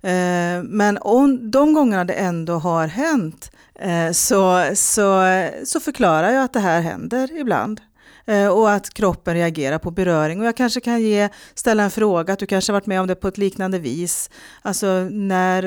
Eh, 0.00 0.62
men 0.62 0.98
om 1.00 1.50
de 1.50 1.74
gångerna 1.74 2.04
det 2.04 2.12
ändå 2.12 2.54
har 2.54 2.86
hänt 2.86 3.50
eh, 3.74 4.12
så, 4.12 4.70
så, 4.74 5.22
så 5.64 5.80
förklarar 5.80 6.30
jag 6.30 6.44
att 6.44 6.52
det 6.52 6.60
här 6.60 6.80
händer 6.80 7.38
ibland 7.38 7.80
eh, 8.26 8.48
och 8.48 8.72
att 8.72 8.94
kroppen 8.94 9.34
reagerar 9.34 9.78
på 9.78 9.90
beröring. 9.90 10.40
Och 10.40 10.46
jag 10.46 10.56
kanske 10.56 10.80
kan 10.80 11.02
ge, 11.02 11.28
ställa 11.54 11.82
en 11.82 11.90
fråga, 11.90 12.32
att 12.32 12.38
du 12.38 12.46
kanske 12.46 12.72
har 12.72 12.80
varit 12.80 12.86
med 12.86 13.00
om 13.00 13.06
det 13.06 13.14
på 13.14 13.28
ett 13.28 13.38
liknande 13.38 13.78
vis. 13.78 14.30
Alltså 14.62 15.08
när 15.10 15.62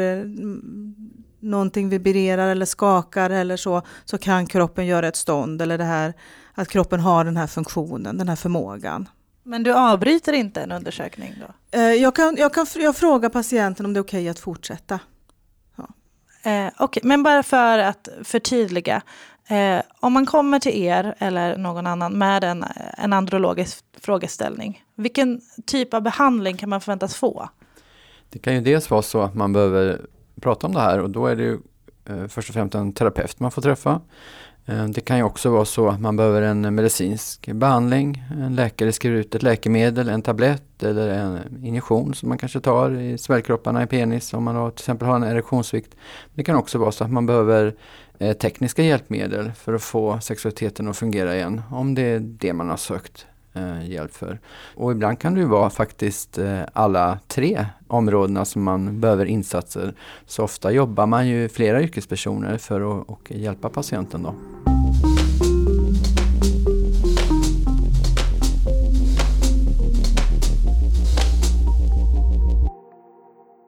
någonting 1.49 1.89
vibrerar 1.89 2.49
eller 2.49 2.65
skakar 2.65 3.29
eller 3.29 3.57
så, 3.57 3.81
så 4.05 4.17
kan 4.17 4.47
kroppen 4.47 4.85
göra 4.85 5.07
ett 5.07 5.15
stånd 5.15 5.61
eller 5.61 5.77
det 5.77 5.83
här 5.83 6.13
att 6.53 6.67
kroppen 6.67 6.99
har 6.99 7.25
den 7.25 7.37
här 7.37 7.47
funktionen, 7.47 8.17
den 8.17 8.29
här 8.29 8.35
förmågan. 8.35 9.09
Men 9.43 9.63
du 9.63 9.73
avbryter 9.73 10.33
inte 10.33 10.61
en 10.61 10.71
undersökning 10.71 11.33
då? 11.39 11.79
Eh, 11.79 11.93
jag, 11.93 12.15
kan, 12.15 12.35
jag, 12.37 12.53
kan, 12.53 12.65
jag 12.75 12.95
frågar 12.95 13.29
patienten 13.29 13.85
om 13.85 13.93
det 13.93 13.99
är 13.99 14.01
okej 14.01 14.21
okay 14.21 14.29
att 14.29 14.39
fortsätta. 14.39 14.99
Ja. 15.75 15.87
Eh, 16.51 16.83
okay. 16.83 17.01
Men 17.03 17.23
bara 17.23 17.43
för 17.43 17.79
att 17.79 18.09
förtydliga. 18.23 19.01
Eh, 19.47 19.81
om 19.99 20.13
man 20.13 20.25
kommer 20.25 20.59
till 20.59 20.83
er 20.83 21.15
eller 21.17 21.57
någon 21.57 21.87
annan 21.87 22.13
med 22.13 22.43
en, 22.43 22.65
en 22.97 23.13
andrologisk 23.13 23.85
frågeställning, 23.99 24.83
vilken 24.95 25.41
typ 25.65 25.93
av 25.93 26.01
behandling 26.01 26.57
kan 26.57 26.69
man 26.69 26.81
förväntas 26.81 27.15
få? 27.15 27.49
Det 28.29 28.39
kan 28.39 28.53
ju 28.53 28.61
dels 28.61 28.89
vara 28.89 29.01
så 29.01 29.21
att 29.21 29.35
man 29.35 29.53
behöver 29.53 30.01
prata 30.41 30.67
om 30.67 30.73
det 30.73 30.79
här 30.79 30.99
och 30.99 31.09
då 31.09 31.27
är 31.27 31.35
det 31.35 31.43
ju 31.43 31.57
eh, 32.05 32.27
först 32.27 32.49
och 32.49 32.53
främst 32.53 32.75
en 32.75 32.93
terapeut 32.93 33.39
man 33.39 33.51
får 33.51 33.61
träffa. 33.61 34.01
Eh, 34.69 34.85
det 34.85 35.01
kan 35.01 35.17
ju 35.17 35.23
också 35.23 35.49
vara 35.49 35.65
så 35.65 35.89
att 35.89 36.01
man 36.01 36.15
behöver 36.15 36.41
en 36.41 36.75
medicinsk 36.75 37.51
behandling. 37.53 38.23
En 38.31 38.55
läkare 38.55 38.91
skriver 38.91 39.17
ut 39.17 39.35
ett 39.35 39.43
läkemedel, 39.43 40.09
en 40.09 40.21
tablett 40.21 40.83
eller 40.83 41.09
en 41.09 41.65
injektion 41.65 42.13
som 42.13 42.29
man 42.29 42.37
kanske 42.37 42.59
tar 42.59 42.91
i 42.91 43.17
svällkropparna 43.17 43.83
i 43.83 43.87
penis 43.87 44.33
om 44.33 44.43
man 44.43 44.55
har, 44.55 44.71
till 44.71 44.81
exempel 44.81 45.07
har 45.07 45.15
en 45.15 45.23
erektionssvikt. 45.23 45.95
Det 46.33 46.43
kan 46.43 46.55
också 46.55 46.77
vara 46.77 46.91
så 46.91 47.03
att 47.03 47.11
man 47.11 47.25
behöver 47.25 47.75
eh, 48.19 48.33
tekniska 48.33 48.83
hjälpmedel 48.83 49.51
för 49.51 49.73
att 49.73 49.83
få 49.83 50.19
sexualiteten 50.19 50.87
att 50.87 50.97
fungera 50.97 51.35
igen. 51.35 51.61
Om 51.71 51.95
det 51.95 52.01
är 52.01 52.19
det 52.19 52.53
man 52.53 52.69
har 52.69 52.77
sökt 52.77 53.25
eh, 53.57 53.89
hjälp 53.91 54.13
för. 54.13 54.39
Och 54.75 54.91
ibland 54.91 55.19
kan 55.19 55.33
det 55.33 55.39
ju 55.39 55.47
vara 55.47 55.69
faktiskt 55.69 56.37
eh, 56.37 56.61
alla 56.73 57.19
tre 57.27 57.65
områdena 57.87 58.45
som 58.45 58.63
man 58.63 58.99
behöver 58.99 59.25
insatser. 59.25 59.93
Så 60.25 60.43
ofta 60.43 60.71
jobbar 60.71 61.05
man 61.05 61.27
ju 61.27 61.49
flera 61.49 61.81
yrkespersoner 61.81 62.57
för 62.57 63.01
att 63.01 63.09
och 63.09 63.31
hjälpa 63.31 63.69
patienten 63.69 64.23
då. 64.23 64.33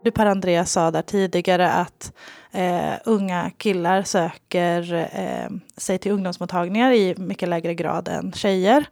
Du 0.03 0.11
Per 0.11 0.25
Andreas 0.25 0.71
sa 0.71 0.91
där 0.91 1.01
tidigare 1.01 1.71
att 1.71 2.13
eh, 2.51 2.93
unga 3.05 3.51
killar 3.57 4.03
söker 4.03 4.93
eh, 5.13 5.57
sig 5.77 5.97
till 5.97 6.11
ungdomsmottagningar 6.11 6.91
i 6.91 7.15
mycket 7.17 7.49
lägre 7.49 7.73
grad 7.73 8.07
än 8.07 8.31
tjejer. 8.31 8.85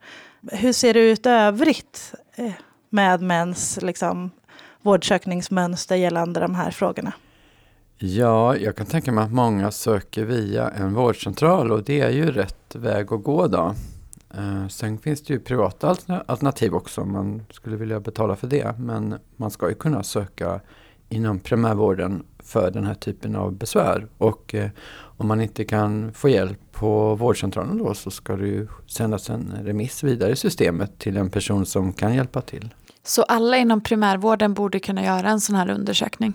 Hur 0.51 0.73
ser 0.73 0.93
det 0.93 1.11
ut 1.11 1.25
övrigt 1.25 2.13
eh, 2.35 2.51
med 2.89 3.21
mäns 3.21 3.79
liksom, 3.81 4.31
vårdsökningsmönster 4.81 5.95
gällande 5.95 6.39
de 6.39 6.55
här 6.55 6.71
frågorna? 6.71 7.13
Ja, 7.97 8.55
jag 8.55 8.75
kan 8.75 8.85
tänka 8.85 9.11
mig 9.11 9.23
att 9.23 9.31
många 9.31 9.71
söker 9.71 10.23
via 10.25 10.69
en 10.69 10.93
vårdcentral 10.93 11.71
och 11.71 11.83
det 11.83 12.01
är 12.01 12.09
ju 12.09 12.31
rätt 12.31 12.75
väg 12.75 13.13
att 13.13 13.23
gå 13.23 13.47
då. 13.47 13.75
Eh, 14.33 14.67
sen 14.67 14.97
finns 14.97 15.23
det 15.23 15.33
ju 15.33 15.39
privata 15.39 15.95
alternativ 16.25 16.75
också 16.75 17.01
om 17.01 17.11
man 17.11 17.43
skulle 17.51 17.75
vilja 17.75 17.99
betala 17.99 18.35
för 18.35 18.47
det. 18.47 18.79
Men 18.79 19.15
man 19.35 19.51
ska 19.51 19.69
ju 19.69 19.75
kunna 19.75 20.03
söka 20.03 20.61
inom 21.09 21.39
primärvården 21.39 22.23
för 22.47 22.71
den 22.71 22.85
här 22.85 22.93
typen 22.93 23.35
av 23.35 23.53
besvär. 23.53 24.07
Och 24.17 24.55
eh, 24.55 24.69
om 24.99 25.27
man 25.27 25.41
inte 25.41 25.63
kan 25.63 26.13
få 26.13 26.29
hjälp 26.29 26.59
på 26.71 27.15
vårdcentralen 27.15 27.77
då 27.77 27.93
så 27.93 28.11
ska 28.11 28.35
det 28.35 28.47
ju 28.47 28.67
sändas 28.87 29.29
en 29.29 29.53
remiss 29.63 30.03
vidare 30.03 30.31
i 30.31 30.35
systemet 30.35 30.99
till 30.99 31.17
en 31.17 31.29
person 31.29 31.65
som 31.65 31.93
kan 31.93 32.15
hjälpa 32.15 32.41
till. 32.41 32.73
Så 33.03 33.23
alla 33.23 33.57
inom 33.57 33.81
primärvården 33.81 34.53
borde 34.53 34.79
kunna 34.79 35.03
göra 35.03 35.29
en 35.29 35.41
sån 35.41 35.55
här 35.55 35.69
undersökning? 35.69 36.33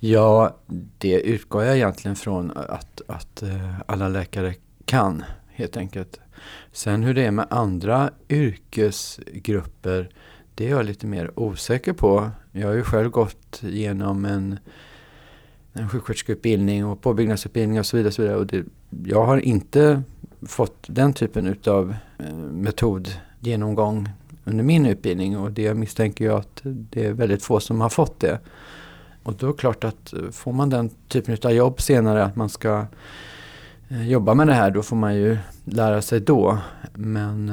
Ja, 0.00 0.56
det 0.98 1.20
utgår 1.20 1.64
jag 1.64 1.76
egentligen 1.76 2.16
från 2.16 2.50
att, 2.50 3.02
att 3.06 3.42
eh, 3.42 3.80
alla 3.86 4.08
läkare 4.08 4.54
kan 4.84 5.24
helt 5.48 5.76
enkelt. 5.76 6.20
Sen 6.72 7.02
hur 7.02 7.14
det 7.14 7.24
är 7.24 7.30
med 7.30 7.46
andra 7.50 8.10
yrkesgrupper, 8.28 10.08
det 10.54 10.66
är 10.66 10.70
jag 10.70 10.86
lite 10.86 11.06
mer 11.06 11.30
osäker 11.38 11.92
på. 11.92 12.30
Jag 12.52 12.68
har 12.68 12.74
ju 12.74 12.82
själv 12.82 13.10
gått 13.10 13.62
igenom 13.62 14.24
en, 14.24 14.58
en 15.78 15.88
sjuksköterskeutbildning 15.88 16.86
och 16.86 17.00
påbyggnadsutbildning 17.00 17.78
och 17.78 17.86
så 17.86 17.96
vidare. 17.96 18.08
Och, 18.08 18.14
så 18.14 18.22
vidare. 18.22 18.36
och 18.36 18.46
det, 18.46 18.64
jag 19.04 19.24
har 19.24 19.38
inte 19.38 20.02
fått 20.42 20.86
den 20.86 21.12
typen 21.12 21.46
utav 21.46 21.94
eh, 22.18 22.34
metodgenomgång 22.34 24.08
under 24.44 24.64
min 24.64 24.86
utbildning 24.86 25.38
och 25.38 25.52
det 25.52 25.74
misstänker 25.74 26.24
jag 26.24 26.38
att 26.38 26.60
det 26.62 27.06
är 27.06 27.12
väldigt 27.12 27.42
få 27.42 27.60
som 27.60 27.80
har 27.80 27.88
fått 27.88 28.20
det. 28.20 28.38
Och 29.22 29.34
då 29.34 29.46
är 29.46 29.50
det 29.50 29.58
klart 29.58 29.84
att 29.84 30.12
eh, 30.12 30.30
får 30.30 30.52
man 30.52 30.70
den 30.70 30.90
typen 31.08 31.36
av 31.44 31.52
jobb 31.52 31.80
senare, 31.80 32.24
att 32.24 32.36
man 32.36 32.48
ska 32.48 32.86
eh, 33.88 34.08
jobba 34.08 34.34
med 34.34 34.46
det 34.46 34.54
här, 34.54 34.70
då 34.70 34.82
får 34.82 34.96
man 34.96 35.14
ju 35.14 35.38
lära 35.64 36.02
sig 36.02 36.20
då. 36.20 36.58
Men 36.94 37.46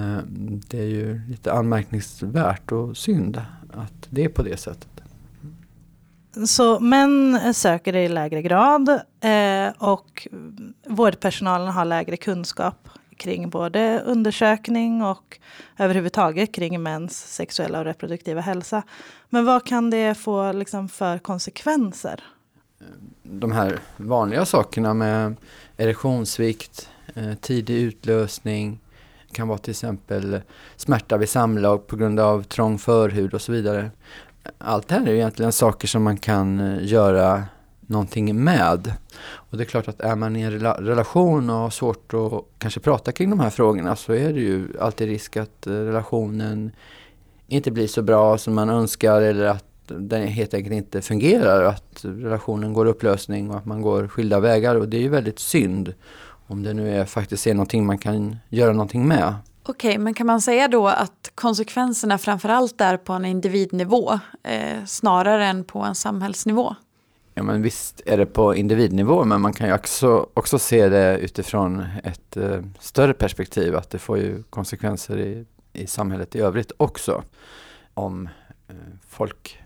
det 0.67 0.79
är 0.79 0.88
ju 0.88 1.22
lite 1.29 1.53
anmärkningsvärt 1.53 2.72
och 2.72 2.98
synd 2.98 3.41
att 3.72 4.08
det 4.10 4.24
är 4.24 4.29
på 4.29 4.44
det 4.44 4.58
sättet. 4.58 4.94
Så 6.48 6.80
män 6.80 7.54
söker 7.54 7.94
det 7.94 8.04
i 8.04 8.08
lägre 8.08 8.42
grad 8.42 8.89
eh, 9.22 9.74
och 9.77 10.27
vårdpersonalen 10.88 11.68
har 11.68 11.86
lägre 11.86 12.18
kunskap 12.18 12.89
kring 13.18 13.50
både 13.50 14.01
undersökning 14.06 15.04
och 15.04 15.39
överhuvudtaget 15.77 16.54
kring 16.54 16.84
mäns 16.84 17.18
sexuella 17.18 17.80
och 17.80 17.86
reproduktiva 17.86 18.42
hälsa. 18.42 18.84
Men 19.30 19.46
vad 19.46 19.65
kan 19.65 19.89
det 19.89 20.15
få 20.15 20.51
liksom 20.51 20.89
för 20.89 21.18
konsekvenser? 21.18 22.24
De 23.24 23.51
här 23.51 23.80
vanliga 23.98 24.46
sakerna 24.46 24.94
med 24.94 25.36
erektionssvikt, 25.77 26.89
eh, 27.13 27.34
tidig 27.34 27.75
utlösning, 27.75 28.80
kan 29.32 29.48
vara 29.48 29.58
till 29.58 29.72
exempel 29.72 30.42
smärta 30.75 31.18
vid 31.18 31.30
samlag 31.30 31.88
på 31.88 31.96
grund 31.96 32.20
av 32.20 32.44
trång 32.44 32.80
förhud 32.80 33.34
och 33.34 33.42
så 33.42 33.51
vidare. 33.51 33.92
Allt 34.57 34.87
det 34.87 34.95
här 34.95 35.07
är 35.07 35.13
egentligen 35.13 35.51
saker 35.51 35.87
som 35.87 36.03
man 36.03 36.17
kan 36.17 36.59
eh, 36.59 36.85
göra 36.85 37.43
någonting 37.81 38.43
med. 38.43 38.93
Och 39.33 39.57
det 39.57 39.63
är 39.63 39.65
klart 39.65 39.87
att 39.87 40.01
är 40.01 40.15
man 40.15 40.35
i 40.35 40.41
en 40.41 40.51
rela 40.51 40.81
relation 40.81 41.49
och 41.49 41.55
har 41.55 41.69
svårt 41.69 42.13
att 42.13 42.45
kanske 42.57 42.79
prata 42.79 43.11
kring 43.11 43.29
de 43.29 43.39
här 43.39 43.49
frågorna 43.49 43.95
så 43.95 44.13
är 44.13 44.33
det 44.33 44.39
ju 44.39 44.67
alltid 44.79 45.07
risk 45.07 45.37
att 45.37 45.67
eh, 45.67 45.73
relationen 45.73 46.71
inte 47.47 47.71
blir 47.71 47.87
så 47.87 48.01
bra 48.01 48.37
som 48.37 48.55
man 48.55 48.69
önskar 48.69 49.21
eller 49.21 49.45
att 49.45 49.65
den 49.87 50.27
helt 50.27 50.53
enkelt 50.53 50.75
inte 50.75 51.01
fungerar. 51.01 51.63
Att 51.63 51.99
relationen 52.01 52.73
går 52.73 52.85
upplösning 52.85 53.49
och 53.49 53.57
att 53.57 53.65
man 53.65 53.81
går 53.81 54.07
skilda 54.07 54.39
vägar 54.39 54.75
och 54.75 54.89
det 54.89 54.97
är 54.97 55.01
ju 55.01 55.09
väldigt 55.09 55.39
synd. 55.39 55.93
Om 56.47 56.63
det 56.63 56.73
nu 56.73 56.95
är, 56.95 57.05
faktiskt 57.05 57.47
är 57.47 57.53
någonting 57.53 57.85
man 57.85 57.97
kan 57.97 58.37
göra 58.49 58.71
någonting 58.71 59.07
med. 59.07 59.33
Okej, 59.67 59.98
men 59.98 60.13
kan 60.13 60.27
man 60.27 60.41
säga 60.41 60.67
då 60.67 60.88
att 60.88 61.31
konsekvenserna 61.36 62.17
framförallt 62.17 62.81
är 62.81 62.98
på 62.98 63.13
en 63.13 63.25
individnivå 63.25 64.19
eh, 64.43 64.86
snarare 64.86 65.45
än 65.45 65.63
på 65.63 65.79
en 65.79 65.95
samhällsnivå? 65.95 66.75
Ja 67.34 67.43
men 67.43 67.62
visst 67.62 68.01
är 68.05 68.17
det 68.17 68.25
på 68.25 68.55
individnivå 68.55 69.24
men 69.24 69.41
man 69.41 69.53
kan 69.53 69.67
ju 69.67 69.74
också, 69.74 70.29
också 70.34 70.60
se 70.60 70.89
det 70.89 71.17
utifrån 71.17 71.86
ett 72.03 72.38
eh, 72.38 72.62
större 72.79 73.13
perspektiv 73.13 73.75
att 73.75 73.89
det 73.89 74.00
får 74.00 74.17
ju 74.17 74.43
konsekvenser 74.43 75.17
i, 75.17 75.45
i 75.74 75.88
samhället 75.88 76.36
i 76.36 76.39
övrigt 76.39 76.72
också. 76.77 77.24
Om 77.93 78.29
eh, 78.67 78.75
folk 79.10 79.60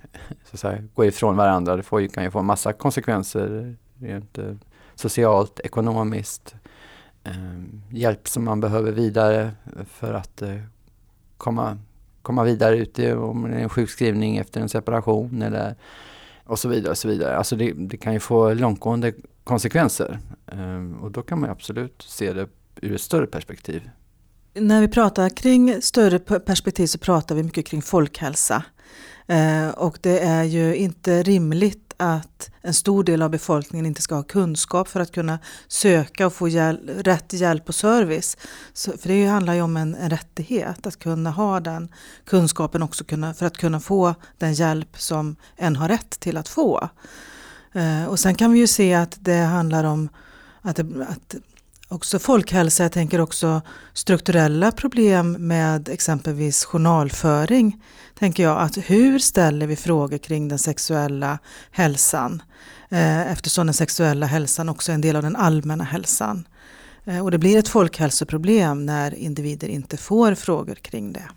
så 0.45 0.53
att 0.53 0.59
säga, 0.59 0.83
går 0.93 1.05
ifrån 1.05 1.37
varandra, 1.37 1.75
det 1.75 1.83
får 1.83 2.01
ju, 2.01 2.07
kan 2.07 2.23
ju 2.23 2.31
få 2.31 2.41
massa 2.41 2.73
konsekvenser 2.73 3.75
rent 3.99 4.37
eh, 4.37 4.53
socialt, 4.95 5.59
ekonomiskt, 5.59 6.55
eh, 6.63 6.68
Ehm, 7.23 7.81
hjälp 7.89 8.27
som 8.27 8.43
man 8.43 8.59
behöver 8.59 8.91
vidare 8.91 9.51
för 9.85 10.13
att 10.13 10.41
eh, 10.41 10.55
komma, 11.37 11.77
komma 12.21 12.43
vidare 12.43 12.77
ut 12.77 12.99
i, 12.99 13.11
om 13.11 13.51
det 13.51 13.57
är 13.57 13.61
en 13.61 13.69
sjukskrivning 13.69 14.37
efter 14.37 14.61
en 14.61 14.69
separation 14.69 15.41
eller 15.41 15.75
och 16.43 16.59
så 16.59 16.69
vidare. 16.69 16.91
Och 16.91 16.97
så 16.97 17.07
vidare. 17.07 17.37
Alltså 17.37 17.55
det, 17.55 17.71
det 17.71 17.97
kan 17.97 18.13
ju 18.13 18.19
få 18.19 18.53
långtgående 18.53 19.13
konsekvenser 19.43 20.19
ehm, 20.47 20.97
och 21.01 21.11
då 21.11 21.21
kan 21.21 21.39
man 21.39 21.49
absolut 21.49 22.01
se 22.07 22.33
det 22.33 22.47
ur 22.81 22.95
ett 22.95 23.01
större 23.01 23.27
perspektiv. 23.27 23.89
När 24.53 24.81
vi 24.81 24.87
pratar 24.87 25.29
kring 25.29 25.81
större 25.81 26.19
perspektiv 26.19 26.87
så 26.87 26.97
pratar 26.97 27.35
vi 27.35 27.43
mycket 27.43 27.65
kring 27.65 27.81
folkhälsa. 27.81 28.63
Eh, 29.27 29.69
och 29.69 29.97
det 30.01 30.19
är 30.19 30.43
ju 30.43 30.75
inte 30.75 31.23
rimligt 31.23 31.93
att 31.97 32.51
en 32.61 32.73
stor 32.73 33.03
del 33.03 33.21
av 33.21 33.29
befolkningen 33.29 33.85
inte 33.85 34.01
ska 34.01 34.15
ha 34.15 34.23
kunskap 34.23 34.87
för 34.87 34.99
att 34.99 35.11
kunna 35.11 35.39
söka 35.67 36.25
och 36.27 36.33
få 36.33 36.47
hjäl 36.47 36.89
rätt 37.03 37.33
hjälp 37.33 37.69
och 37.69 37.75
service. 37.75 38.37
Så, 38.73 38.97
för 38.97 39.09
det 39.09 39.25
handlar 39.25 39.53
ju 39.53 39.61
om 39.61 39.77
en, 39.77 39.95
en 39.95 40.09
rättighet 40.09 40.87
att 40.87 40.99
kunna 40.99 41.31
ha 41.31 41.59
den 41.59 41.89
kunskapen 42.25 42.83
också 42.83 43.03
kunna, 43.03 43.33
för 43.33 43.45
att 43.45 43.57
kunna 43.57 43.79
få 43.79 44.15
den 44.37 44.53
hjälp 44.53 45.01
som 45.01 45.35
en 45.55 45.75
har 45.75 45.87
rätt 45.87 46.19
till 46.19 46.37
att 46.37 46.47
få. 46.47 46.89
Eh, 47.73 48.05
och 48.05 48.19
sen 48.19 48.35
kan 48.35 48.51
vi 48.51 48.59
ju 48.59 48.67
se 48.67 48.93
att 48.93 49.17
det 49.19 49.37
handlar 49.37 49.83
om 49.83 50.09
att, 50.61 50.75
det, 50.75 51.07
att 51.09 51.35
också 51.89 52.19
folkhälsa, 52.19 52.83
jag 52.83 52.91
tänker 52.91 53.21
också 53.21 53.61
strukturella 53.93 54.71
problem 54.71 55.31
med 55.31 55.89
exempelvis 55.89 56.65
journalföring. 56.65 57.83
Tänker 58.19 58.43
jag 58.43 58.61
att 58.61 58.77
hur 58.77 59.19
ställer 59.19 59.67
vi 59.67 59.75
frågor 59.75 60.17
kring 60.17 60.47
den 60.47 60.59
sexuella 60.59 61.39
hälsan? 61.71 62.41
Eh, 62.89 63.31
eftersom 63.31 63.67
den 63.67 63.73
sexuella 63.73 64.25
hälsan 64.25 64.69
också 64.69 64.91
är 64.91 64.93
en 64.93 65.01
del 65.01 65.15
av 65.15 65.23
den 65.23 65.35
allmänna 65.35 65.83
hälsan. 65.83 66.47
Eh, 67.05 67.23
och 67.23 67.31
det 67.31 67.37
blir 67.37 67.57
ett 67.57 67.67
folkhälsoproblem 67.67 68.85
när 68.85 69.15
individer 69.15 69.67
inte 69.67 69.97
får 69.97 70.35
frågor 70.35 70.75
kring 70.75 71.13
det. 71.13 71.29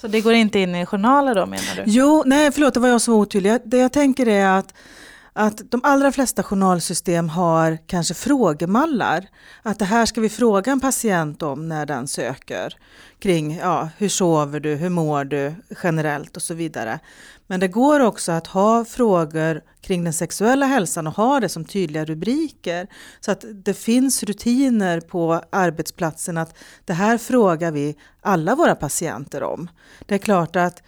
Så 0.00 0.08
det 0.08 0.20
går 0.20 0.32
inte 0.32 0.58
in 0.58 0.74
i 0.74 0.86
journaler 0.86 1.34
då 1.34 1.46
menar 1.46 1.76
du? 1.76 1.82
Jo, 1.86 2.22
nej 2.26 2.52
förlåt 2.52 2.74
det 2.74 2.80
var 2.80 2.88
jag 2.88 3.00
som 3.00 3.14
var 3.14 3.20
otydlig. 3.20 3.58
Det 3.64 3.78
jag 3.78 3.92
tänker 3.92 4.28
är 4.28 4.58
att 4.58 4.74
att 5.38 5.70
de 5.70 5.80
allra 5.84 6.12
flesta 6.12 6.42
journalsystem 6.42 7.28
har 7.28 7.78
kanske 7.86 8.14
frågemallar. 8.14 9.28
Att 9.62 9.78
det 9.78 9.84
här 9.84 10.06
ska 10.06 10.20
vi 10.20 10.28
fråga 10.28 10.72
en 10.72 10.80
patient 10.80 11.42
om 11.42 11.68
när 11.68 11.86
den 11.86 12.08
söker. 12.08 12.76
Kring 13.18 13.56
ja, 13.56 13.88
hur 13.96 14.08
sover 14.08 14.60
du, 14.60 14.74
hur 14.74 14.88
mår 14.88 15.24
du 15.24 15.54
generellt 15.82 16.36
och 16.36 16.42
så 16.42 16.54
vidare. 16.54 16.98
Men 17.46 17.60
det 17.60 17.68
går 17.68 18.00
också 18.00 18.32
att 18.32 18.46
ha 18.46 18.84
frågor 18.84 19.62
kring 19.80 20.04
den 20.04 20.12
sexuella 20.12 20.66
hälsan 20.66 21.06
och 21.06 21.16
ha 21.16 21.40
det 21.40 21.48
som 21.48 21.64
tydliga 21.64 22.04
rubriker. 22.04 22.86
Så 23.20 23.30
att 23.30 23.44
det 23.52 23.74
finns 23.74 24.22
rutiner 24.22 25.00
på 25.00 25.42
arbetsplatsen 25.50 26.38
att 26.38 26.58
det 26.84 26.92
här 26.92 27.18
frågar 27.18 27.70
vi 27.72 27.96
alla 28.20 28.54
våra 28.54 28.74
patienter 28.74 29.42
om. 29.42 29.70
Det 30.06 30.14
är 30.14 30.18
klart 30.18 30.56
att 30.56 30.82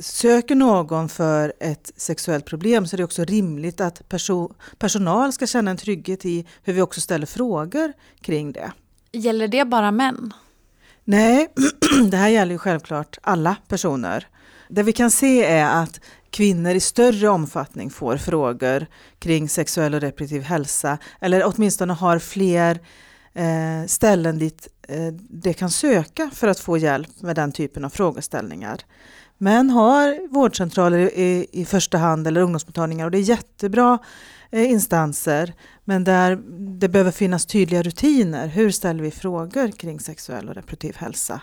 söker 0.00 0.54
någon 0.54 1.08
för 1.08 1.52
ett 1.60 1.92
sexuellt 1.96 2.44
problem 2.44 2.86
så 2.86 2.96
är 2.96 2.98
det 2.98 3.04
också 3.04 3.24
rimligt 3.24 3.80
att 3.80 4.08
perso 4.08 4.54
personal 4.78 5.32
ska 5.32 5.46
känna 5.46 5.70
en 5.70 5.76
trygghet 5.76 6.26
i 6.26 6.46
hur 6.62 6.72
vi 6.72 6.82
också 6.82 7.00
ställer 7.00 7.26
frågor 7.26 7.92
kring 8.20 8.52
det. 8.52 8.72
Gäller 9.12 9.48
det 9.48 9.64
bara 9.64 9.90
män? 9.90 10.32
Nej, 11.04 11.48
det 12.10 12.16
här 12.16 12.28
gäller 12.28 12.52
ju 12.52 12.58
självklart 12.58 13.18
alla 13.22 13.56
personer. 13.68 14.26
Det 14.68 14.82
vi 14.82 14.92
kan 14.92 15.10
se 15.10 15.44
är 15.44 15.82
att 15.82 16.00
kvinnor 16.30 16.74
i 16.74 16.80
större 16.80 17.28
omfattning 17.28 17.90
får 17.90 18.16
frågor 18.16 18.86
kring 19.18 19.48
sexuell 19.48 19.94
och 19.94 20.00
reproduktiv 20.00 20.42
hälsa 20.42 20.98
eller 21.20 21.42
åtminstone 21.46 21.92
har 21.92 22.18
fler 22.18 22.80
eh, 23.34 23.86
ställen 23.86 24.38
dit 24.38 24.68
eh, 24.88 25.12
det 25.30 25.52
kan 25.52 25.70
söka 25.70 26.30
för 26.34 26.48
att 26.48 26.60
få 26.60 26.78
hjälp 26.78 27.22
med 27.22 27.36
den 27.36 27.52
typen 27.52 27.84
av 27.84 27.90
frågeställningar. 27.90 28.80
Men 29.38 29.70
har 29.70 30.28
vårdcentraler 30.30 30.98
i, 30.98 31.46
i 31.52 31.64
första 31.64 31.98
hand 31.98 32.26
eller 32.26 32.40
ungdomsmottagningar 32.40 33.04
och 33.04 33.10
det 33.10 33.18
är 33.18 33.22
jättebra 33.22 33.98
eh, 34.50 34.70
instanser 34.70 35.54
men 35.84 36.04
där 36.04 36.36
det 36.78 36.88
behöver 36.88 37.10
finnas 37.10 37.46
tydliga 37.46 37.82
rutiner. 37.82 38.46
Hur 38.46 38.70
ställer 38.70 39.02
vi 39.02 39.10
frågor 39.10 39.70
kring 39.70 40.00
sexuell 40.00 40.48
och 40.48 40.54
reproduktiv 40.54 40.96
hälsa 40.96 41.40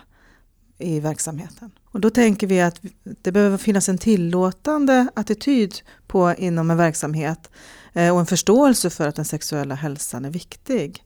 i 0.78 1.00
verksamheten? 1.00 1.72
Och 1.86 2.00
då 2.00 2.10
tänker 2.10 2.48
vi 2.48 2.62
att 2.62 2.82
det 3.22 3.32
behöver 3.32 3.58
finnas 3.58 3.90
en 3.90 3.98
tillåtande 3.98 5.08
attityd 5.14 5.76
på, 6.08 6.34
inom 6.38 6.72
en 6.72 6.78
verksamhet 6.78 7.52
eh, 7.94 8.14
och 8.14 8.20
en 8.20 8.26
förståelse 8.26 8.90
för 8.90 9.08
att 9.08 9.16
den 9.16 9.26
sexuella 9.26 9.76
hälsan 9.76 10.26
är 10.26 10.30
viktig. 10.30 11.04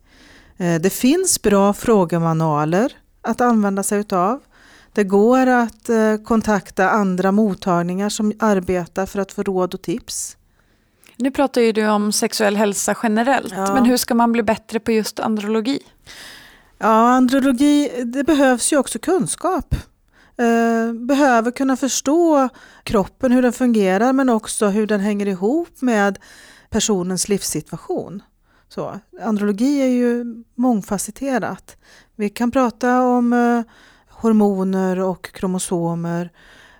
Eh, 0.57 0.81
det 0.81 0.89
finns 0.89 1.41
bra 1.41 1.73
frågemanualer 1.73 2.91
att 3.21 3.41
använda 3.41 3.83
sig 3.83 3.99
utav. 3.99 4.41
Det 4.97 5.03
går 5.03 5.47
att 5.47 5.89
eh, 5.89 6.15
kontakta 6.23 6.89
andra 6.89 7.31
mottagningar 7.31 8.09
som 8.09 8.33
arbetar 8.39 9.05
för 9.05 9.19
att 9.19 9.31
få 9.31 9.43
råd 9.43 9.73
och 9.73 9.81
tips. 9.81 10.37
Nu 11.15 11.31
pratar 11.31 11.61
ju 11.61 11.71
du 11.71 11.87
om 11.87 12.11
sexuell 12.11 12.55
hälsa 12.57 12.95
generellt, 13.03 13.53
Ja. 13.55 13.73
men 13.73 13.85
hur 13.85 13.97
ska 13.97 14.15
man 14.15 14.31
bli 14.31 14.43
bättre 14.43 14.79
på 14.79 14.91
just 14.91 15.19
andrologi? 15.19 15.79
Ja, 16.77 17.09
andrologi, 17.09 18.03
det 18.05 18.23
behövs 18.23 18.73
ju 18.73 18.77
också 18.77 18.99
kunskap. 18.99 19.75
Eh, 20.37 20.93
behöver 20.93 21.51
kunna 21.51 21.77
förstå 21.77 22.49
kroppen, 22.83 23.31
hur 23.31 23.41
den 23.41 23.53
fungerar, 23.53 24.13
men 24.13 24.29
också 24.29 24.67
hur 24.67 24.87
den 24.87 24.99
hänger 24.99 25.25
ihop 25.25 25.81
med 25.81 26.19
personens 26.69 27.27
livssituation. 27.29 28.21
Så, 28.69 28.99
andrologi 29.21 29.81
är 29.81 29.87
ju 29.89 30.25
mångfacetterat. 30.55 31.77
Vi 32.15 32.29
kan 32.29 32.51
prata 32.51 33.01
om 33.01 33.33
eh, 33.33 33.61
hormoner 34.17 34.99
och 34.99 35.31
kromosomer, 35.31 36.31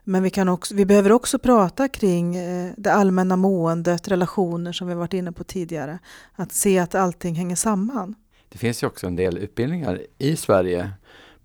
men 0.04 0.24
vi, 0.24 0.30
kan 0.30 0.50
också, 0.50 0.76
vi 0.76 0.86
behöver 0.86 1.12
också 1.12 1.40
prata 1.40 1.88
kring 1.88 2.36
eh, 2.36 2.72
det 2.78 2.94
allmänna 2.94 3.36
måendet, 3.36 4.08
relationer 4.08 4.72
som 4.72 4.88
vi 4.88 4.94
varit 4.94 5.14
inne 5.14 5.32
på 5.32 5.44
tidigare. 5.44 6.00
Att 6.36 6.52
se 6.52 6.80
att 6.80 6.96
allting 6.96 7.36
hänger 7.36 7.56
samman. 7.56 8.16
Det 8.50 8.58
finns 8.58 8.84
ju 8.84 8.88
också 8.88 9.08
en 9.08 9.16
del 9.16 9.38
utbildningar 9.38 10.02
i 10.18 10.36
Sverige, 10.36 10.92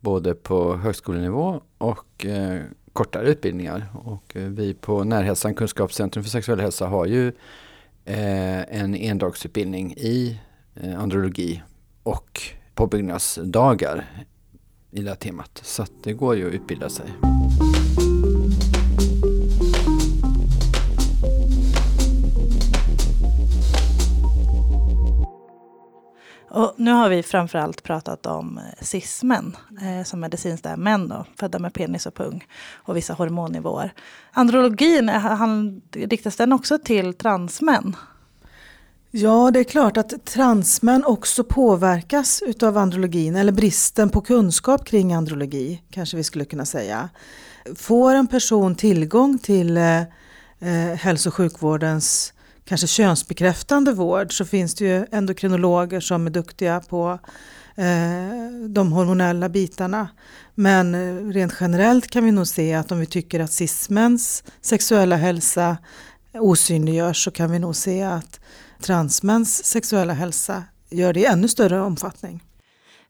både 0.00 0.34
på 0.34 0.76
högskolenivå 0.76 1.60
och 1.78 2.26
eh, 2.26 2.62
kortare 2.92 3.28
utbildningar. 3.28 3.86
Och 4.04 4.36
eh, 4.36 4.48
vi 4.48 4.74
på 4.74 5.04
Närhälsan 5.04 5.54
Kunskapscentrum 5.54 6.24
för 6.24 6.30
sexuell 6.30 6.60
hälsa 6.60 6.86
har 6.86 7.06
ju 7.06 7.28
eh, 8.04 8.80
en 8.80 8.94
endagsutbildning 8.94 9.94
i 9.96 10.40
eh, 10.74 11.00
andrologi 11.00 11.62
och 12.02 12.40
påbyggnadsdagar 12.74 14.26
i 14.92 15.02
det 15.02 15.08
här 15.08 15.16
temat. 15.16 15.60
Så 15.62 15.82
att 15.82 15.92
det 16.02 16.12
går 16.12 16.36
ju 16.36 16.48
att 16.48 16.54
utbilda 16.54 16.88
sig. 16.88 17.06
Och 26.54 26.74
nu 26.76 26.90
har 26.90 27.08
vi 27.08 27.22
framförallt 27.22 27.82
pratat 27.82 28.26
om 28.26 28.60
cismen 28.80 29.56
cis-män, 29.80 29.98
eh, 29.98 30.04
som 30.04 30.20
medicinskt 30.20 30.66
är 30.66 30.76
män 30.76 31.08
då, 31.08 31.26
födda 31.36 31.58
med 31.58 31.74
penis 31.74 32.06
och 32.06 32.14
pung 32.14 32.44
och 32.74 32.96
vissa 32.96 33.14
hormonnivåer. 33.14 33.92
Andrologin, 34.32 35.08
eh, 35.08 35.20
han, 35.20 35.82
riktas 35.92 36.36
den 36.36 36.52
också 36.52 36.78
till 36.78 37.14
transmän? 37.14 37.96
Ja, 39.14 39.50
det 39.50 39.60
är 39.60 39.64
klart 39.64 39.96
att 39.96 40.24
transmän 40.24 41.04
också 41.04 41.44
påverkas 41.44 42.42
utav 42.46 42.78
andrologin 42.78 43.36
eller 43.36 43.52
bristen 43.52 44.10
på 44.10 44.20
kunskap 44.20 44.84
kring 44.84 45.12
andrologi, 45.12 45.82
kanske 45.90 46.16
vi 46.16 46.24
skulle 46.24 46.44
kunna 46.44 46.64
säga. 46.64 47.08
Får 47.76 48.14
en 48.14 48.26
person 48.26 48.74
tillgång 48.74 49.38
till 49.38 49.76
eh, 49.76 50.00
eh, 50.00 50.96
hälso 50.96 51.28
och 51.28 51.34
sjukvårdens 51.34 52.32
kanske 52.64 52.86
könsbekräftande 52.86 53.92
vård 53.92 54.36
så 54.36 54.44
finns 54.44 54.74
det 54.74 54.84
ju 54.84 55.06
endokrinologer 55.10 56.00
som 56.00 56.26
är 56.26 56.30
duktiga 56.30 56.80
på 56.80 57.18
eh, 57.76 58.68
de 58.68 58.92
hormonella 58.92 59.48
bitarna. 59.48 60.08
Men 60.54 60.94
eh, 60.94 61.32
rent 61.32 61.54
generellt 61.60 62.10
kan 62.10 62.24
vi 62.24 62.32
nog 62.32 62.48
se 62.48 62.74
att 62.74 62.92
om 62.92 63.00
vi 63.00 63.06
tycker 63.06 63.40
att 63.40 63.52
cismäns 63.52 64.44
sexuella 64.60 65.16
hälsa 65.16 65.76
osynliggörs 66.34 67.24
så 67.24 67.30
kan 67.30 67.50
vi 67.50 67.58
nog 67.58 67.76
se 67.76 68.02
att 68.02 68.40
transmäns 68.82 69.64
sexuella 69.64 70.12
hälsa 70.12 70.64
gör 70.90 71.12
det 71.12 71.20
i 71.20 71.24
ännu 71.24 71.48
större 71.48 71.80
omfattning. 71.80 72.42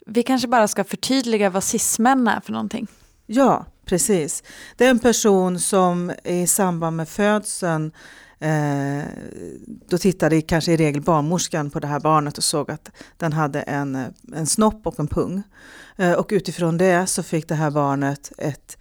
Vi 0.06 0.22
kanske 0.22 0.48
bara 0.48 0.68
ska 0.68 0.84
förtydliga 0.84 1.50
vad 1.50 1.64
cis-män 1.64 2.28
är 2.28 2.40
för 2.40 2.52
någonting. 2.52 2.86
Ja, 3.26 3.66
precis. 3.84 4.42
Det 4.76 4.86
är 4.86 4.90
en 4.90 4.98
person 4.98 5.60
som 5.60 6.12
i 6.24 6.46
samband 6.46 6.96
med 6.96 7.08
födseln 7.08 7.92
eh, 8.38 9.04
då 9.88 9.98
tittade 9.98 10.40
kanske 10.40 10.72
i 10.72 10.76
regel 10.76 11.02
barnmorskan 11.02 11.70
på 11.70 11.80
det 11.80 11.86
här 11.86 12.00
barnet 12.00 12.38
och 12.38 12.44
såg 12.44 12.70
att 12.70 12.90
den 13.16 13.32
hade 13.32 13.62
en, 13.62 14.14
en 14.34 14.46
snopp 14.46 14.86
och 14.86 15.00
en 15.00 15.06
pung. 15.06 15.42
Eh, 15.96 16.12
och 16.12 16.28
utifrån 16.30 16.78
det 16.78 17.06
så 17.06 17.22
fick 17.22 17.48
det 17.48 17.54
här 17.54 17.70
barnet 17.70 18.32
ett 18.38 18.78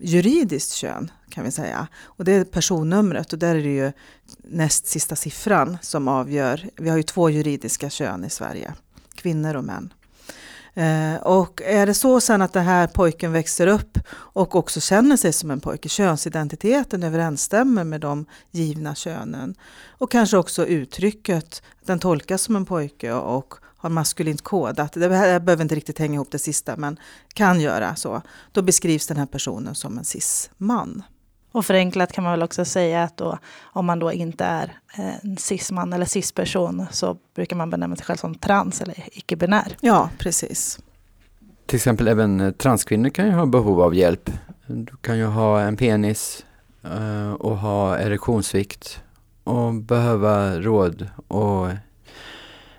juridiskt 0.00 0.72
kön 0.72 1.10
kan 1.28 1.44
vi 1.44 1.50
säga. 1.50 1.86
Och 2.04 2.24
det 2.24 2.32
är 2.32 2.44
personnumret 2.44 3.32
och 3.32 3.38
där 3.38 3.54
är 3.54 3.62
det 3.62 3.74
ju 3.74 3.92
näst 4.38 4.86
sista 4.86 5.16
siffran 5.16 5.78
som 5.82 6.08
avgör. 6.08 6.68
Vi 6.76 6.88
har 6.88 6.96
ju 6.96 7.02
två 7.02 7.30
juridiska 7.30 7.90
kön 7.90 8.24
i 8.24 8.30
Sverige, 8.30 8.74
kvinnor 9.14 9.54
och 9.54 9.64
män. 9.64 9.92
Eh, 10.74 11.22
och 11.22 11.62
är 11.62 11.86
det 11.86 11.94
så 11.94 12.20
sen 12.20 12.42
att 12.42 12.52
den 12.52 12.64
här 12.64 12.86
pojken 12.86 13.32
växer 13.32 13.66
upp 13.66 13.98
och 14.10 14.56
också 14.56 14.80
känner 14.80 15.16
sig 15.16 15.32
som 15.32 15.50
en 15.50 15.60
pojke, 15.60 15.88
könsidentiteten 15.88 17.02
överensstämmer 17.02 17.84
med 17.84 18.00
de 18.00 18.26
givna 18.50 18.94
könen 18.94 19.54
och 19.88 20.10
kanske 20.10 20.36
också 20.36 20.66
uttrycket, 20.66 21.62
den 21.84 21.98
tolkas 21.98 22.42
som 22.42 22.56
en 22.56 22.64
pojke 22.64 23.12
och 23.12 23.54
har 23.84 23.90
maskulint 23.90 24.42
kodat. 24.42 24.92
Det 24.92 25.16
här 25.16 25.40
behöver 25.40 25.62
inte 25.62 25.74
riktigt 25.74 25.98
hänga 25.98 26.14
ihop 26.14 26.30
det 26.30 26.38
sista 26.38 26.76
men 26.76 26.96
kan 27.34 27.60
göra 27.60 27.96
så. 27.96 28.22
Då 28.52 28.62
beskrivs 28.62 29.06
den 29.06 29.16
här 29.16 29.26
personen 29.26 29.74
som 29.74 29.98
en 29.98 30.04
cis-man. 30.04 31.02
Och 31.52 31.66
förenklat 31.66 32.12
kan 32.12 32.24
man 32.24 32.32
väl 32.32 32.42
också 32.42 32.64
säga 32.64 33.02
att 33.02 33.16
då, 33.16 33.38
om 33.62 33.86
man 33.86 33.98
då 33.98 34.12
inte 34.12 34.44
är 34.44 34.78
eh, 34.98 35.14
en 35.22 35.36
cis-man 35.36 35.92
eller 35.92 36.06
cis-person 36.06 36.86
så 36.90 37.16
brukar 37.34 37.56
man 37.56 37.70
benämna 37.70 37.96
sig 37.96 38.04
själv 38.04 38.16
som 38.16 38.34
trans 38.34 38.80
eller 38.80 38.94
icke-binär. 39.12 39.76
Ja, 39.80 40.10
precis. 40.18 40.78
Till 41.66 41.76
exempel 41.76 42.08
även 42.08 42.40
eh, 42.40 42.50
transkvinnor 42.50 43.08
kan 43.08 43.26
ju 43.26 43.32
ha 43.32 43.46
behov 43.46 43.80
av 43.80 43.94
hjälp. 43.94 44.30
Du 44.66 44.96
kan 45.00 45.18
ju 45.18 45.24
ha 45.24 45.60
en 45.60 45.76
penis 45.76 46.44
eh, 46.82 47.32
och 47.32 47.58
ha 47.58 47.98
erektionssvikt 47.98 49.00
och 49.44 49.74
behöva 49.74 50.60
råd 50.60 51.08
och 51.28 51.68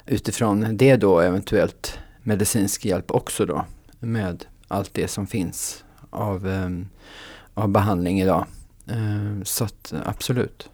utifrån 0.05 0.77
det 0.77 0.95
då 0.95 1.19
eventuellt 1.19 1.99
medicinsk 2.23 2.85
hjälp 2.85 3.11
också 3.11 3.45
då 3.45 3.65
med 3.99 4.45
allt 4.67 4.93
det 4.93 5.07
som 5.07 5.27
finns 5.27 5.83
av, 6.09 6.47
eh, 6.47 6.69
av 7.53 7.69
behandling 7.69 8.21
idag. 8.21 8.45
Eh, 8.87 9.43
så 9.43 9.63
att 9.63 9.93
absolut. 10.05 10.69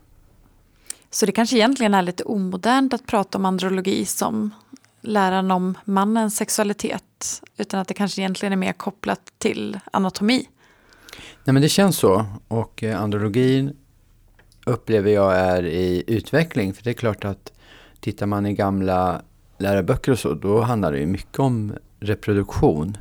Så 1.09 1.25
det 1.25 1.31
kanske 1.31 1.55
egentligen 1.55 1.93
är 1.93 2.01
lite 2.01 2.23
omodernt 2.23 2.93
att 2.93 3.07
prata 3.07 3.37
om 3.37 3.45
andrologi 3.45 4.05
som 4.05 4.51
läran 5.01 5.51
om 5.51 5.77
mannens 5.85 6.35
sexualitet. 6.35 7.41
Utan 7.57 7.79
att 7.79 7.87
det 7.87 7.93
kanske 7.93 8.21
egentligen 8.21 8.53
är 8.53 8.57
mer 8.57 8.73
kopplat 8.73 9.21
till 9.37 9.79
anatomi. 9.93 10.47
Nej 11.43 11.53
men 11.53 11.61
det 11.61 11.69
känns 11.69 11.97
så 11.97 12.25
och 12.47 12.83
eh, 12.83 13.01
andrologin 13.01 13.77
upplever 14.65 15.11
jag 15.11 15.35
är 15.35 15.65
i 15.65 16.03
utveckling. 16.07 16.73
För 16.73 16.83
det 16.83 16.89
är 16.89 16.93
klart 16.93 17.25
att 17.25 17.53
tittar 18.01 18.25
man 18.25 18.45
i 18.45 18.53
gamla 18.53 19.21
läroböcker 19.57 20.11
och 20.11 20.19
så, 20.19 20.33
då 20.33 20.61
handlar 20.61 20.91
det 20.91 20.99
ju 20.99 21.05
mycket 21.05 21.39
om 21.39 21.73
reproduktion. 21.99 22.97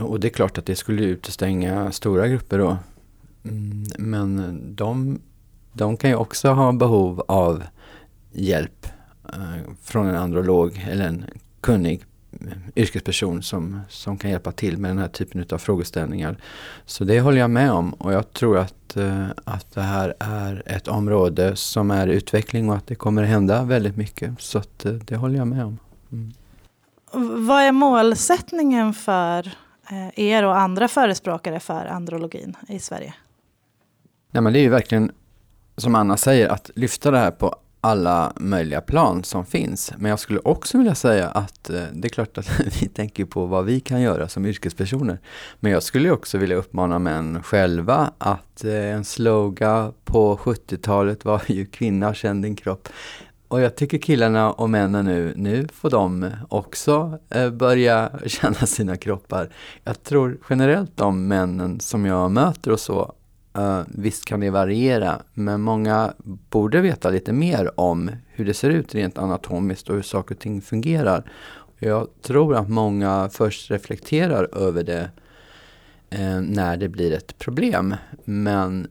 Och 0.00 0.20
det 0.20 0.28
är 0.28 0.30
klart 0.30 0.58
att 0.58 0.66
det 0.66 0.76
skulle 0.76 1.02
utestänga 1.02 1.92
stora 1.92 2.28
grupper 2.28 2.58
då. 2.58 2.76
Mm, 3.44 3.84
men 3.98 4.60
de, 4.76 5.20
de 5.72 5.96
kan 5.96 6.10
ju 6.10 6.16
också 6.16 6.48
ha 6.48 6.72
behov 6.72 7.24
av 7.28 7.62
hjälp 8.32 8.86
eh, 9.32 9.72
från 9.82 10.06
en 10.06 10.16
androlog 10.16 10.86
eller 10.90 11.06
en 11.06 11.24
kunnig 11.60 12.04
yrkesperson 12.76 13.42
som, 13.42 13.80
som 13.88 14.18
kan 14.18 14.30
hjälpa 14.30 14.52
till 14.52 14.78
med 14.78 14.90
den 14.90 14.98
här 14.98 15.08
typen 15.08 15.46
av 15.50 15.58
frågeställningar. 15.58 16.36
Så 16.84 17.04
det 17.04 17.20
håller 17.20 17.38
jag 17.38 17.50
med 17.50 17.72
om 17.72 17.92
och 17.92 18.12
jag 18.12 18.32
tror 18.32 18.58
att, 18.58 18.96
eh, 18.96 19.26
att 19.44 19.74
det 19.74 19.80
här 19.80 20.14
är 20.18 20.62
ett 20.66 20.88
område 20.88 21.56
som 21.56 21.90
är 21.90 22.06
utveckling 22.06 22.70
och 22.70 22.76
att 22.76 22.86
det 22.86 22.94
kommer 22.94 23.22
hända 23.22 23.62
väldigt 23.62 23.96
mycket. 23.96 24.40
Så 24.40 24.58
eh, 24.58 24.92
det 24.92 25.16
håller 25.16 25.38
jag 25.38 25.46
med 25.46 25.64
om. 25.64 25.78
Mm. 26.12 26.32
Vad 27.46 27.62
är 27.62 27.72
målsättningen 27.72 28.94
för 28.94 29.46
eh, 29.90 30.20
er 30.20 30.42
och 30.42 30.58
andra 30.58 30.88
förespråkare 30.88 31.60
för 31.60 31.86
andrologin 31.86 32.56
i 32.68 32.78
Sverige? 32.78 33.14
Nej, 34.30 34.42
men 34.42 34.52
det 34.52 34.58
är 34.58 34.62
ju 34.62 34.68
verkligen 34.68 35.12
som 35.76 35.94
Anna 35.94 36.16
säger 36.16 36.48
att 36.48 36.70
lyfta 36.74 37.10
det 37.10 37.18
här 37.18 37.30
på 37.30 37.56
alla 37.80 38.32
möjliga 38.36 38.80
plan 38.80 39.24
som 39.24 39.46
finns. 39.46 39.92
Men 39.98 40.10
jag 40.10 40.18
skulle 40.18 40.40
också 40.40 40.78
vilja 40.78 40.94
säga 40.94 41.28
att 41.28 41.70
eh, 41.70 41.82
det 41.92 42.08
är 42.08 42.10
klart 42.10 42.38
att 42.38 42.60
vi 42.82 42.88
tänker 42.88 43.24
på 43.24 43.46
vad 43.46 43.64
vi 43.64 43.80
kan 43.80 44.00
göra 44.00 44.28
som 44.28 44.46
yrkespersoner. 44.46 45.18
Men 45.60 45.72
jag 45.72 45.82
skulle 45.82 46.10
också 46.10 46.38
vilja 46.38 46.56
uppmana 46.56 46.98
män 46.98 47.42
själva 47.42 48.12
att 48.18 48.64
eh, 48.64 48.94
en 48.94 49.04
slogan 49.04 49.92
på 50.04 50.36
70-talet 50.36 51.24
var 51.24 51.42
ju 51.46 51.66
kvinna 51.66 52.14
känn 52.14 52.42
din 52.42 52.56
kropp. 52.56 52.88
Och 53.48 53.60
jag 53.60 53.76
tycker 53.76 53.98
killarna 53.98 54.52
och 54.52 54.70
männen 54.70 55.04
nu, 55.04 55.32
nu 55.36 55.68
får 55.72 55.90
de 55.90 56.30
också 56.48 57.18
eh, 57.30 57.50
börja 57.50 58.10
känna 58.26 58.54
sina 58.54 58.96
kroppar. 58.96 59.50
Jag 59.84 60.02
tror 60.02 60.38
generellt 60.50 60.96
de 60.96 61.28
männen 61.28 61.80
som 61.80 62.06
jag 62.06 62.30
möter 62.30 62.70
och 62.70 62.80
så, 62.80 63.12
Uh, 63.58 63.82
visst 63.88 64.24
kan 64.24 64.40
det 64.40 64.50
variera, 64.50 65.22
men 65.34 65.60
många 65.60 66.12
borde 66.50 66.80
veta 66.80 67.10
lite 67.10 67.32
mer 67.32 67.80
om 67.80 68.10
hur 68.28 68.44
det 68.44 68.54
ser 68.54 68.70
ut 68.70 68.94
rent 68.94 69.18
anatomiskt 69.18 69.88
och 69.88 69.94
hur 69.94 70.02
saker 70.02 70.34
och 70.34 70.40
ting 70.40 70.62
fungerar. 70.62 71.30
Jag 71.78 72.08
tror 72.22 72.54
att 72.54 72.68
många 72.68 73.28
först 73.32 73.70
reflekterar 73.70 74.48
över 74.56 74.82
det 74.82 75.10
uh, 76.14 76.40
när 76.40 76.76
det 76.76 76.88
blir 76.88 77.12
ett 77.12 77.38
problem. 77.38 77.94
Men 78.24 78.86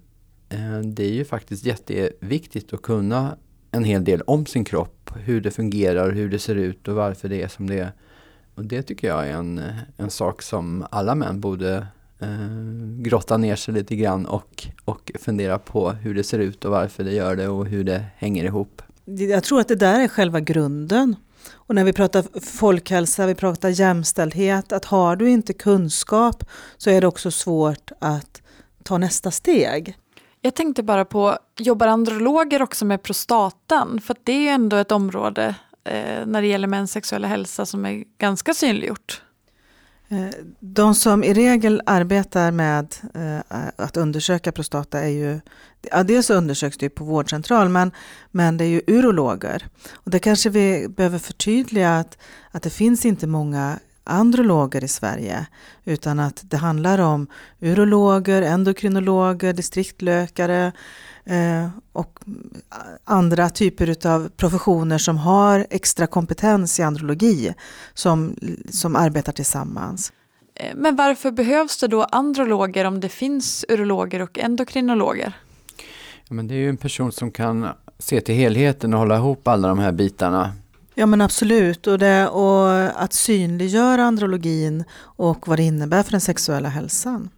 uh, 0.54 0.80
det 0.80 1.04
är 1.04 1.13
ju 1.13 1.25
faktiskt 1.25 1.65
jätteviktigt 1.65 2.73
att 2.73 2.82
kunna 2.82 3.38
en 3.71 3.84
hel 3.84 4.04
del 4.04 4.21
om 4.21 4.45
sin 4.45 4.65
kropp, 4.65 5.12
hur 5.15 5.41
det 5.41 5.51
fungerar, 5.51 6.12
hur 6.12 6.30
det 6.30 6.39
ser 6.39 6.56
ut 6.56 6.88
och 6.88 6.95
varför 6.95 7.30
det 7.30 7.41
är 7.41 7.47
som 7.47 7.67
det 7.69 7.80
är. 7.80 7.91
Och 8.56 8.65
det 8.65 8.82
tycker 8.82 9.08
jag 9.08 9.28
är 9.28 9.34
en, 9.34 9.62
en 9.97 10.10
sak 10.10 10.41
som 10.41 10.86
alla 10.89 11.15
män 11.15 11.39
borde 11.39 11.88
eh, 12.19 12.28
grotta 12.97 13.38
ner 13.38 13.56
sig 13.56 13.73
lite 13.73 13.95
grann 13.95 14.25
och, 14.25 14.67
och 14.86 15.12
fundera 15.19 15.60
på 15.60 15.89
hur 15.91 16.15
det 16.15 16.23
ser 16.23 16.39
ut 16.39 16.65
och 16.65 16.71
varför 16.71 17.04
det 17.04 17.13
gör 17.13 17.36
det 17.36 17.47
och 17.47 17.65
hur 17.65 17.84
det 17.84 18.06
hänger 18.17 18.43
ihop. 18.43 18.82
Jag 19.06 19.43
tror 19.43 19.60
att 19.60 19.67
det 19.67 19.75
där 19.75 19.99
är 19.99 20.08
själva 20.08 20.39
grunden. 20.39 21.15
Och 21.54 21.75
när 21.75 21.84
vi 21.84 21.93
pratar 21.93 22.39
folkhälsa, 22.41 23.25
vi 23.28 23.36
pratar 23.36 23.69
jämställdhet, 23.69 24.71
att 24.71 24.86
har 24.86 25.15
du 25.15 25.30
inte 25.30 25.54
kunskap 25.54 26.43
så 26.78 26.89
är 26.89 27.01
det 27.01 27.08
också 27.08 27.32
svårt 27.32 27.91
att 27.99 28.41
ta 28.84 28.97
nästa 28.97 29.32
steg. 29.32 29.97
Jag 30.41 30.56
tänkte 30.56 30.84
bara 30.84 31.06
på, 31.06 31.38
jobbar 31.60 31.88
androloger 31.88 32.62
också 32.62 32.86
med 32.86 33.04
prostatan? 33.04 34.01
För 34.01 34.15
det 34.23 34.32
är 34.32 34.41
ju 34.41 34.47
ändå 34.47 34.75
ett 34.75 34.91
område 34.91 35.56
eh, 35.84 36.25
när 36.25 36.41
det 36.41 36.47
gäller 36.47 36.67
mäns 36.67 36.91
sexuella 36.91 37.28
hälsa 37.28 37.65
som 37.65 37.86
är 37.86 38.04
ganska 38.17 38.54
synliggjort. 38.54 39.21
Eh, 40.09 40.29
de 40.59 40.95
som 40.95 41.23
i 41.23 41.33
regel 41.33 41.81
arbetar 41.85 42.51
med 42.51 42.95
eh, 43.13 43.71
att 43.75 43.97
undersöka 43.97 44.51
prostata 44.51 44.99
är 44.99 45.09
ju, 45.09 45.39
ja, 45.91 46.03
dels 46.03 46.29
undersöks 46.29 46.77
det 46.77 46.89
på 46.89 47.03
vårdcentral 47.03 47.69
men, 47.69 47.91
men 48.31 48.57
det 48.57 48.63
är 48.63 48.69
ju 48.69 48.81
urologer. 48.87 49.67
Och 49.93 50.11
det 50.11 50.19
kanske 50.19 50.49
vi 50.49 50.87
behöver 50.89 51.19
förtydliga 51.19 51.97
att, 51.97 52.17
att 52.51 52.63
det 52.63 52.69
finns 52.69 53.05
inte 53.05 53.27
många 53.27 53.79
androloger 54.05 54.83
i 54.83 54.87
Sverige 54.87 55.45
utan 55.83 56.19
att 56.19 56.41
det 56.43 56.57
handlar 56.57 56.99
om 56.99 57.27
urologer, 57.59 58.41
endokrinologer, 58.41 59.53
distriktläkare 59.53 60.71
eh, 61.25 61.69
och 61.91 62.19
andra 63.03 63.49
typer 63.49 64.07
av 64.07 64.29
professioner 64.29 64.97
som 64.97 65.17
har 65.17 65.67
extra 65.69 66.07
kompetens 66.07 66.79
i 66.79 66.83
andrologi 66.83 67.53
som, 67.93 68.35
som 68.69 68.95
arbetar 68.95 69.31
tillsammans. 69.31 70.13
Eh, 70.55 70.75
men 70.75 70.95
varför 70.95 71.31
behövs 71.31 71.77
det 71.77 71.87
då 71.87 72.03
androloger 72.03 72.85
om 72.85 72.99
det 72.99 73.09
finns 73.09 73.65
urologer 73.69 74.21
och 74.21 74.39
endokrinologer? 74.39 75.33
Ja, 76.27 76.33
men 76.33 76.47
det 76.47 76.53
är 76.53 76.59
ju 76.59 76.69
en 76.69 76.77
person 76.77 77.11
som 77.11 77.31
kan 77.31 77.67
se 77.99 78.21
till 78.21 78.35
helheten 78.35 78.93
och 78.93 78.99
hålla 78.99 79.15
ihop 79.15 79.47
alla 79.47 79.67
de 79.67 79.79
här 79.79 79.91
bitarna. 79.91 80.53
Ja 80.97 81.05
men 81.05 81.21
absolut, 81.21 81.88
och, 81.88 81.99
det, 81.99 82.27
och 82.27 82.69
att 83.03 83.13
synliggöra 83.13 84.03
andrologin 84.03 84.84
och 84.99 85.47
vad 85.47 85.60
det 85.60 85.63
innebär 85.63 86.03
för 86.03 86.12
den 86.12 86.21
sexuella 86.21 86.69
hälsan. 86.69 87.29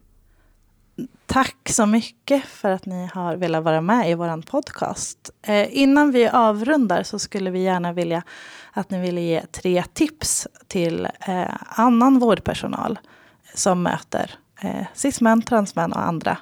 Tack 1.26 1.70
så 1.70 1.86
mycket 1.86 2.46
för 2.46 2.72
att 2.72 2.86
ni 2.86 3.10
har 3.14 3.36
velat 3.36 3.64
vara 3.64 3.82
med 3.82 4.12
i 4.12 4.14
vår 4.14 4.42
podcast. 4.42 5.30
Eh, 5.42 5.78
innan 5.78 6.12
vi 6.12 6.28
avrundar 6.28 7.04
så 7.04 7.20
skulle 7.20 7.52
vi 7.52 7.60
gärna 7.60 7.94
vilja 7.94 8.24
att 8.72 8.90
ni 8.90 9.02
ville 9.02 9.22
ge 9.22 9.42
tre 9.42 9.84
tips 9.94 10.48
till 10.68 11.08
eh, 11.28 11.56
annan 11.68 12.20
vårdpersonal 12.20 13.00
som 13.54 13.84
möter 13.84 14.32
eh, 14.62 14.86
cismän, 14.94 15.42
transmän 15.42 15.94
och 15.94 16.04
andra 16.04 16.38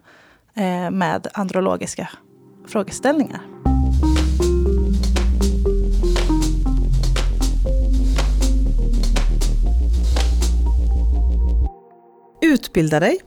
eh, 0.53 0.91
med 0.91 1.27
andrologiska 1.33 2.09
frågeställningar. 2.67 3.74
Utbilda 12.45 12.99
dig. 12.99 13.17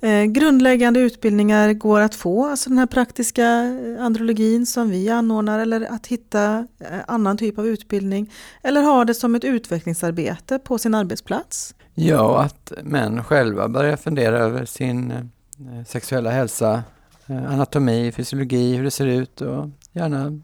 Eh, 0.00 0.24
grundläggande 0.24 1.00
utbildningar 1.00 1.72
går 1.72 2.00
att 2.00 2.14
få, 2.14 2.46
alltså 2.46 2.70
den 2.70 2.78
här 2.78 2.86
praktiska 2.86 3.44
eh, 3.44 4.04
andrologin 4.04 4.66
som 4.66 4.90
vi 4.90 5.08
anordnar 5.08 5.58
eller 5.58 5.92
att 5.94 6.06
hitta 6.06 6.66
eh, 6.78 6.98
annan 7.06 7.36
typ 7.36 7.58
av 7.58 7.66
utbildning. 7.66 8.32
Eller 8.62 8.82
ha 8.82 9.04
det 9.04 9.14
som 9.14 9.34
ett 9.34 9.44
utvecklingsarbete 9.44 10.58
på 10.58 10.78
sin 10.78 10.94
arbetsplats. 10.94 11.74
Ja, 11.94 12.42
att 12.42 12.72
män 12.82 13.24
själva 13.24 13.68
börjar 13.68 13.96
fundera 13.96 14.38
över 14.38 14.64
sin 14.64 15.10
eh, 15.10 15.84
sexuella 15.86 16.30
hälsa, 16.30 16.82
eh, 17.26 17.52
anatomi, 17.52 18.12
fysiologi, 18.12 18.76
hur 18.76 18.84
det 18.84 18.90
ser 18.90 19.06
ut 19.06 19.40
och 19.40 19.68
gärna 19.92 20.40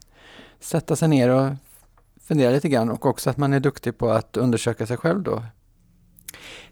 sätta 0.60 0.96
sig 0.96 1.08
ner 1.08 1.28
och 1.30 1.52
fundera 2.22 2.50
lite 2.50 2.68
grann 2.68 2.90
och 2.90 3.06
också 3.06 3.30
att 3.30 3.36
man 3.36 3.52
är 3.52 3.60
duktig 3.60 3.98
på 3.98 4.10
att 4.10 4.36
undersöka 4.36 4.86
sig 4.86 4.96
själv 4.96 5.22
då. 5.22 5.42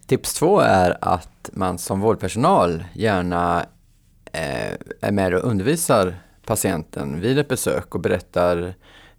Tips 0.06 0.34
två 0.34 0.60
är 0.60 0.98
att 1.00 1.50
man 1.52 1.78
som 1.78 2.00
vårdpersonal 2.00 2.84
gärna 2.94 3.66
eh, 4.32 4.72
är 5.00 5.12
med 5.12 5.34
och 5.34 5.44
undervisar 5.44 6.16
patienten 6.46 7.20
vid 7.20 7.38
ett 7.38 7.48
besök 7.48 7.94
och 7.94 8.00
berättar 8.00 8.74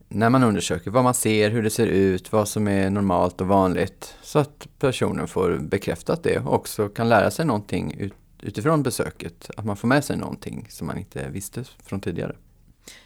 när 0.07 0.29
man 0.29 0.43
undersöker 0.43 0.91
vad 0.91 1.03
man 1.03 1.13
ser, 1.13 1.49
hur 1.49 1.63
det 1.63 1.69
ser 1.69 1.87
ut, 1.87 2.31
vad 2.31 2.47
som 2.47 2.67
är 2.67 2.89
normalt 2.89 3.41
och 3.41 3.47
vanligt. 3.47 4.15
Så 4.21 4.39
att 4.39 4.67
personen 4.79 5.27
får 5.27 5.57
bekräftat 5.61 6.23
det 6.23 6.39
och 6.39 6.53
också 6.53 6.89
kan 6.89 7.09
lära 7.09 7.31
sig 7.31 7.45
någonting 7.45 7.93
ut, 7.99 8.13
utifrån 8.41 8.83
besöket. 8.83 9.49
Att 9.57 9.65
man 9.65 9.77
får 9.77 9.87
med 9.87 10.03
sig 10.03 10.17
någonting 10.17 10.67
som 10.69 10.87
man 10.87 10.97
inte 10.97 11.29
visste 11.29 11.63
från 11.85 12.01
tidigare. 12.01 12.35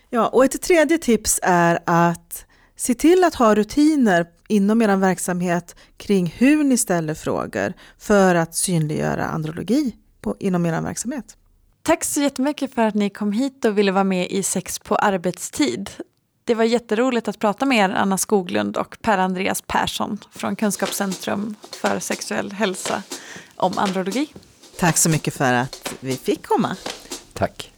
Ja, 0.10 0.28
och 0.28 0.46
ett 0.46 0.62
tredje 0.62 0.98
tips 0.98 1.40
är 1.44 1.80
att 1.86 2.46
se 2.78 2.94
till 2.94 3.24
att 3.24 3.36
ha 3.36 3.56
rutiner 3.56 4.28
inom 4.48 4.82
er 4.82 4.96
verksamhet 4.96 5.76
kring 5.98 6.34
hur 6.38 6.64
ni 6.64 6.78
ställer 6.78 7.14
frågor 7.14 7.74
för 7.98 8.36
att 8.36 8.56
synliggöra 8.56 9.26
andrologi 9.26 9.96
på, 10.22 10.36
inom 10.40 10.66
er 10.66 10.82
verksamhet. 10.82 11.38
Tack 11.84 12.04
så 12.04 12.22
jättemycket 12.22 12.74
för 12.74 12.82
att 12.82 12.96
ni 12.96 13.10
kom 13.10 13.32
hit 13.32 13.66
och 13.66 13.78
ville 13.78 13.92
vara 13.92 14.04
med 14.04 14.32
i 14.32 14.44
Sex 14.44 14.80
på 14.80 14.96
arbetstid. 14.96 15.90
Det 16.44 16.56
var 16.56 16.64
jätteroligt 16.64 17.28
att 17.28 17.40
prata 17.40 17.66
med 17.66 17.90
er, 17.90 17.96
Anna 17.96 18.18
Skoglund 18.18 18.78
och 18.78 18.98
Per-Andreas 19.02 19.62
Persson 19.62 20.18
från 20.32 20.56
Kunskapscentrum 20.56 21.56
för 21.72 22.00
sexuell 22.00 22.52
hälsa 22.52 23.04
om 23.56 23.78
andrologi. 23.78 24.28
Tack 24.80 24.98
så 24.98 25.10
mycket 25.10 25.34
för 25.34 25.54
att 25.54 25.94
vi 26.00 26.16
fick 26.16 26.46
komma. 26.46 26.76
Tack. 27.34 27.77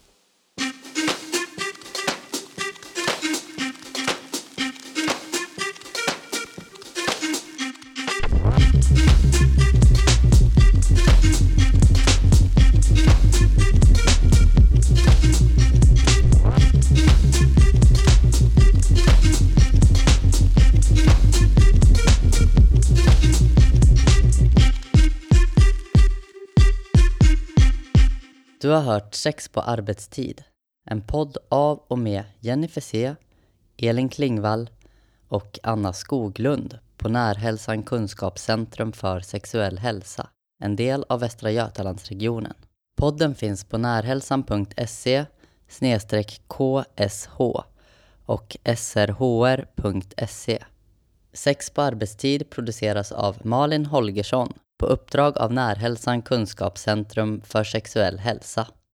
Har 28.79 28.93
hört 28.93 29.15
Sex 29.15 29.49
på 29.49 29.61
arbetstid. 29.61 30.43
En 30.89 31.01
podd 31.01 31.37
av 31.49 31.83
och 31.87 31.99
med 31.99 32.23
Jenny 32.39 32.67
C, 32.67 33.15
Elin 33.77 34.09
Klingvall 34.09 34.69
och 35.27 35.59
Anna 35.63 35.93
Skoglund 35.93 36.79
på 36.97 37.09
Närhälsan 37.09 37.83
Kunskapscentrum 37.83 38.91
för 38.91 39.19
sexuell 39.19 39.77
hälsa, 39.77 40.29
en 40.63 40.75
del 40.75 41.05
av 41.09 41.19
Västra 41.19 41.51
Götalandsregionen. 41.51 42.53
Podden 42.97 43.35
finns 43.35 43.65
på 43.65 43.77
närhälsan.se 43.77 45.25
ksh 46.47 46.83
och 48.25 48.57
srhr.se. 48.77 50.63
Sex 51.33 51.69
på 51.69 51.81
arbetstid 51.81 52.49
produceras 52.49 53.11
av 53.11 53.37
Malin 53.43 53.85
Holgersson 53.85 54.53
på 54.79 54.85
uppdrag 54.85 55.37
av 55.37 55.53
Närhälsan 55.53 56.21
Kunskapscentrum 56.21 57.41
för 57.45 57.63
sexuell 57.63 58.19
hälsa. 58.19 58.67